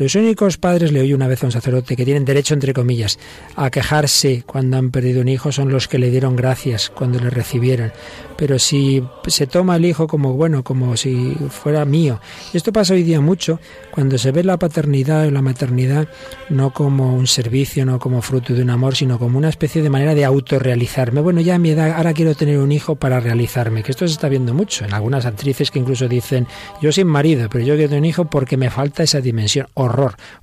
[0.00, 3.18] los únicos padres, le oí una vez a un sacerdote, que tienen derecho, entre comillas,
[3.54, 7.28] a quejarse cuando han perdido un hijo son los que le dieron gracias cuando le
[7.28, 7.92] recibieron.
[8.38, 12.18] Pero si se toma el hijo como bueno, como si fuera mío.
[12.54, 16.08] Esto pasa hoy día mucho cuando se ve la paternidad o la maternidad
[16.48, 19.90] no como un servicio, no como fruto de un amor, sino como una especie de
[19.90, 21.20] manera de autorrealizarme.
[21.20, 24.14] Bueno, ya a mi edad, ahora quiero tener un hijo para realizarme, que esto se
[24.14, 26.46] está viendo mucho en algunas actrices que incluso dicen,
[26.80, 29.66] yo sin marido, pero yo quiero tener un hijo porque me falta esa dimensión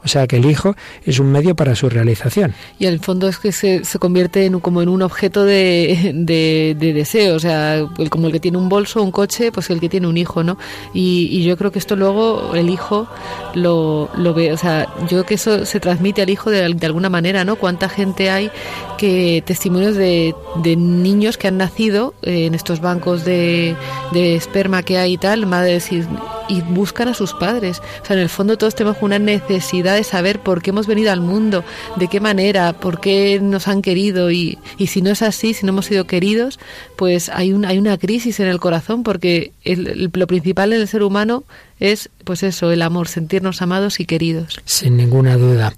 [0.04, 2.54] O sea que el hijo es un medio para su realización.
[2.80, 6.94] Y el fondo es que se, se convierte en, como en un objeto de, de,
[6.94, 10.08] deseo, o sea, como el que tiene un bolso, un coche, pues el que tiene
[10.08, 10.58] un hijo, ¿no?
[10.94, 13.08] Y, yo creo que esto luego el hijo
[13.54, 16.86] lo, lo, ve, o sea, yo creo que eso se transmite al hijo de, de
[16.86, 17.56] alguna manera, ¿no?
[17.56, 18.52] Cuánta gente hay
[18.98, 23.76] que testimonios de, de niños que han nacido eh, en estos bancos de,
[24.12, 26.04] de esperma que hay y tal, madres y
[26.48, 27.82] y buscan a sus padres.
[28.02, 31.12] O sea, en el fondo todos tenemos una necesidad de saber por qué hemos venido
[31.12, 31.64] al mundo,
[31.96, 35.66] de qué manera, por qué nos han querido y, y si no es así, si
[35.66, 36.60] no hemos sido queridos,
[36.96, 41.04] pues hay, un, hay una crisis en el corazón porque lo principal en el ser
[41.04, 41.44] humano
[41.80, 44.60] es pues eso, el amor, sentirnos amados y queridos.
[44.66, 45.74] Sin ninguna duda.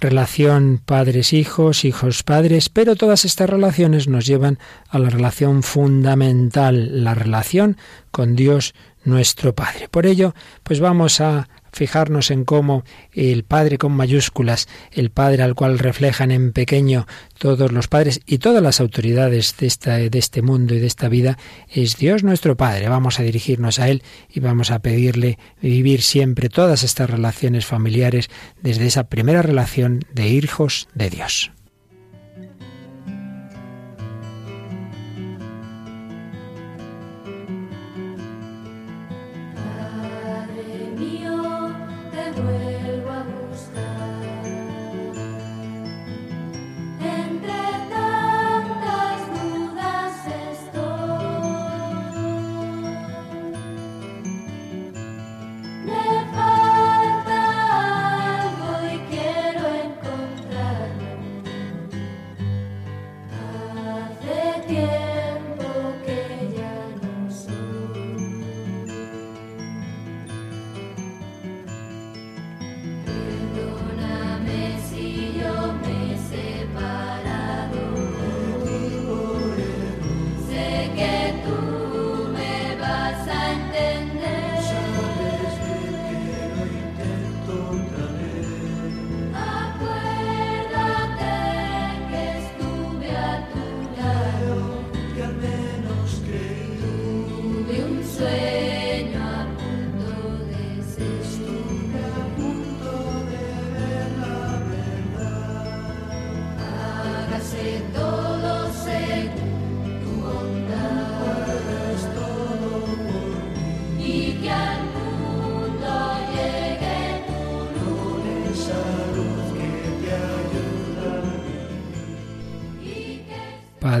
[0.00, 7.76] Relación padres-hijos, hijos-padres, pero todas estas relaciones nos llevan a la relación fundamental, la relación
[8.10, 8.74] con Dios
[9.04, 9.88] nuestro Padre.
[9.88, 15.54] Por ello, pues vamos a fijarnos en cómo el Padre con mayúsculas, el Padre al
[15.54, 17.06] cual reflejan en pequeño
[17.38, 21.38] todos los padres y todas las autoridades de, de este mundo y de esta vida,
[21.68, 22.88] es Dios nuestro Padre.
[22.88, 28.28] Vamos a dirigirnos a Él y vamos a pedirle vivir siempre todas estas relaciones familiares
[28.60, 31.52] desde esa primera relación de hijos de Dios.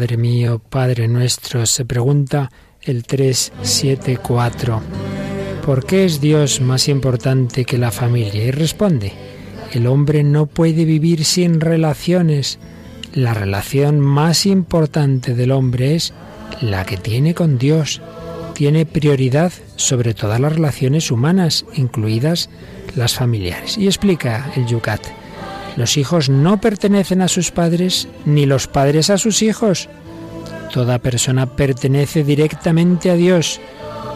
[0.02, 2.50] Padre mío, Padre nuestro, se pregunta
[2.80, 4.82] el 374.
[5.64, 8.44] ¿Por qué es Dios más importante que la familia?
[8.44, 9.12] Y responde,
[9.72, 12.58] el hombre no puede vivir sin relaciones.
[13.14, 16.12] La relación más importante del hombre es
[16.60, 18.02] la que tiene con Dios.
[18.54, 22.50] Tiene prioridad sobre todas las relaciones humanas, incluidas
[22.96, 23.78] las familiares.
[23.78, 25.21] Y explica el Yucat.
[25.76, 29.88] Los hijos no pertenecen a sus padres, ni los padres a sus hijos.
[30.72, 33.60] Toda persona pertenece directamente a Dios.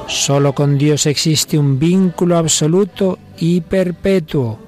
[0.08, 4.58] Solo con Dios existe un vínculo absoluto y perpetuo.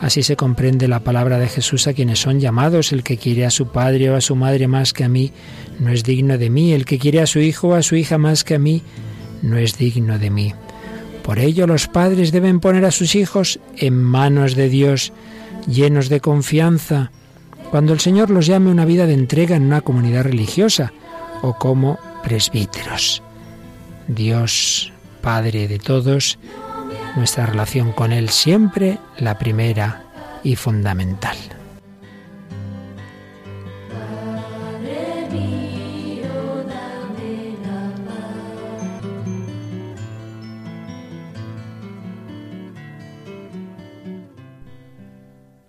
[0.00, 2.92] Así se comprende la palabra de Jesús a quienes son llamados.
[2.92, 5.32] El que quiere a su padre o a su madre más que a mí,
[5.78, 6.72] no es digno de mí.
[6.72, 8.82] El que quiere a su hijo o a su hija más que a mí,
[9.42, 10.54] no es digno de mí.
[11.22, 15.12] Por ello los padres deben poner a sus hijos en manos de Dios
[15.66, 17.10] llenos de confianza,
[17.70, 20.92] cuando el Señor los llame a una vida de entrega en una comunidad religiosa
[21.42, 23.22] o como presbíteros.
[24.08, 26.38] Dios, Padre de todos,
[27.16, 30.04] nuestra relación con Él siempre la primera
[30.42, 31.36] y fundamental.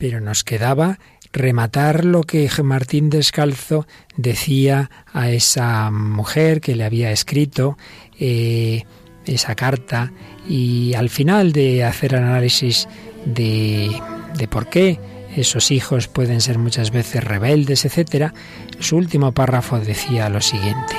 [0.07, 0.99] Pero nos quedaba
[1.33, 3.87] rematar lo que Martín Descalzo
[4.17, 7.75] decía a esa mujer que le había escrito
[8.19, 8.83] eh,
[9.25, 10.13] esa carta
[10.47, 12.87] y al final de hacer análisis
[13.25, 13.99] de,
[14.37, 14.99] de por qué
[15.35, 18.31] esos hijos pueden ser muchas veces rebeldes, etcétera,
[18.79, 20.93] su último párrafo decía lo siguiente: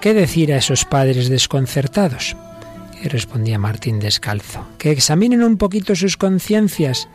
[0.00, 2.38] ¿Qué decir a esos padres desconcertados?
[3.02, 7.06] Y respondía Martín Descalzo: que examinen un poquito sus conciencias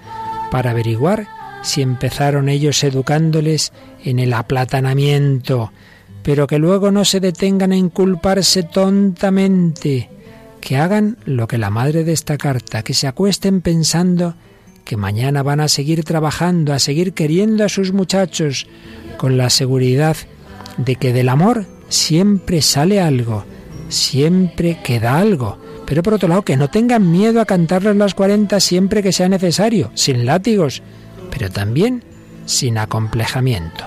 [0.52, 1.28] para averiguar
[1.64, 3.74] si empezaron ellos educándoles
[4.04, 5.72] en el aplatanamiento,
[6.24, 10.10] pero que luego no se detengan en culparse tontamente,
[10.62, 14.36] que hagan lo que la madre de esta carta, que se acuesten pensando
[14.84, 18.68] que mañana van a seguir trabajando, a seguir queriendo a sus muchachos,
[19.18, 20.16] con la seguridad
[20.78, 23.46] de que del amor siempre sale algo,
[23.90, 28.60] siempre queda algo, pero por otro lado, que no tengan miedo a cantarles las 40
[28.60, 30.82] siempre que sea necesario, sin látigos,
[31.32, 32.04] pero también
[32.46, 33.86] sin acomplejamiento.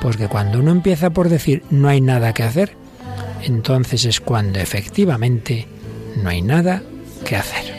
[0.00, 2.72] Porque cuando uno empieza por decir no hay nada que hacer,
[3.42, 5.66] entonces es cuando efectivamente
[6.22, 6.82] no hay nada
[7.24, 7.77] que hacer.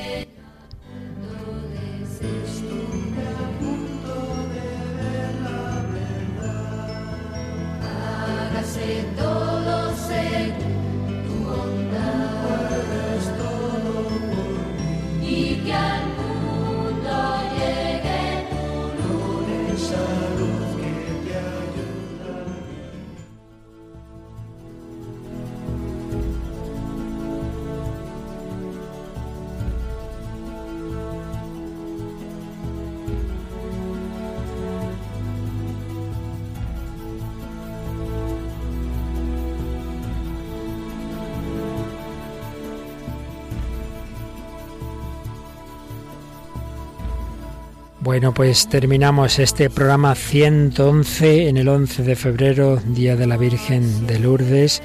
[48.20, 54.07] Bueno, pues terminamos este programa 111 en el 11 de febrero, Día de la Virgen
[54.07, 54.82] de Lourdes,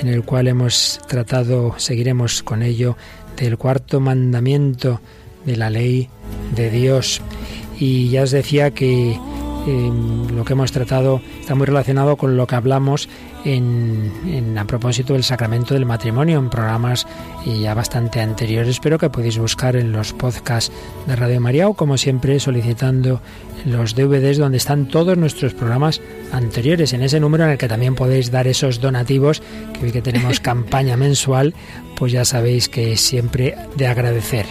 [0.00, 2.96] en el cual hemos tratado, seguiremos con ello,
[3.36, 5.00] del cuarto mandamiento
[5.44, 6.08] de la ley
[6.56, 7.22] de Dios.
[7.78, 9.92] Y ya os decía que eh,
[10.34, 13.08] lo que hemos tratado está muy relacionado con lo que hablamos
[13.44, 17.06] en, a propósito del sacramento del matrimonio en programas
[17.44, 20.72] ya bastante anteriores, pero que podéis buscar en los podcasts
[21.06, 23.20] de Radio María o como siempre solicitando
[23.64, 26.00] los DVDs donde están todos nuestros programas
[26.32, 29.42] anteriores, en ese número en el que también podéis dar esos donativos,
[29.72, 31.54] que hoy que tenemos campaña mensual,
[31.96, 34.46] pues ya sabéis que es siempre de agradecer.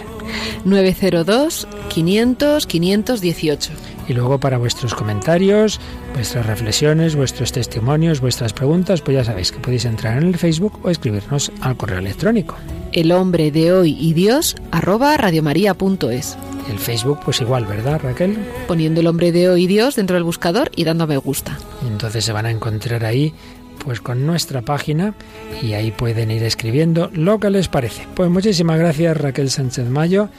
[0.65, 3.71] 902 500 518
[4.07, 5.79] y luego para vuestros comentarios,
[6.13, 10.79] vuestras reflexiones, vuestros testimonios, vuestras preguntas, pues ya sabéis que podéis entrar en el Facebook
[10.83, 12.55] o escribirnos al correo electrónico.
[12.91, 16.37] El hombre de hoy y Dios arroba radiomaria.es.
[16.69, 18.37] El Facebook pues igual, ¿verdad Raquel?
[18.67, 21.57] Poniendo el hombre de hoy y Dios dentro del buscador y dando me gusta.
[21.83, 23.33] Y entonces se van a encontrar ahí
[23.83, 25.13] pues con nuestra página
[25.61, 28.07] y ahí pueden ir escribiendo lo que les parece.
[28.15, 30.29] Pues muchísimas gracias Raquel Sánchez Mayo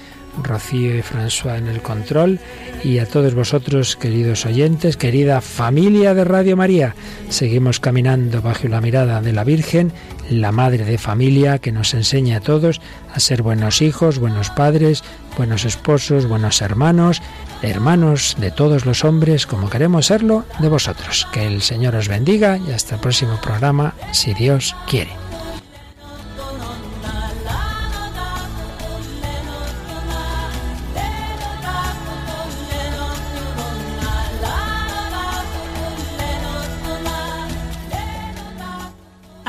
[0.42, 2.40] Rocío y François en el control
[2.82, 6.94] y a todos vosotros, queridos oyentes, querida familia de Radio María.
[7.28, 9.92] Seguimos caminando bajo la mirada de la Virgen,
[10.30, 12.80] la Madre de Familia, que nos enseña a todos
[13.12, 15.02] a ser buenos hijos, buenos padres,
[15.36, 17.22] buenos esposos, buenos hermanos,
[17.62, 21.26] hermanos de todos los hombres como queremos serlo de vosotros.
[21.32, 25.23] Que el Señor os bendiga y hasta el próximo programa, si Dios quiere.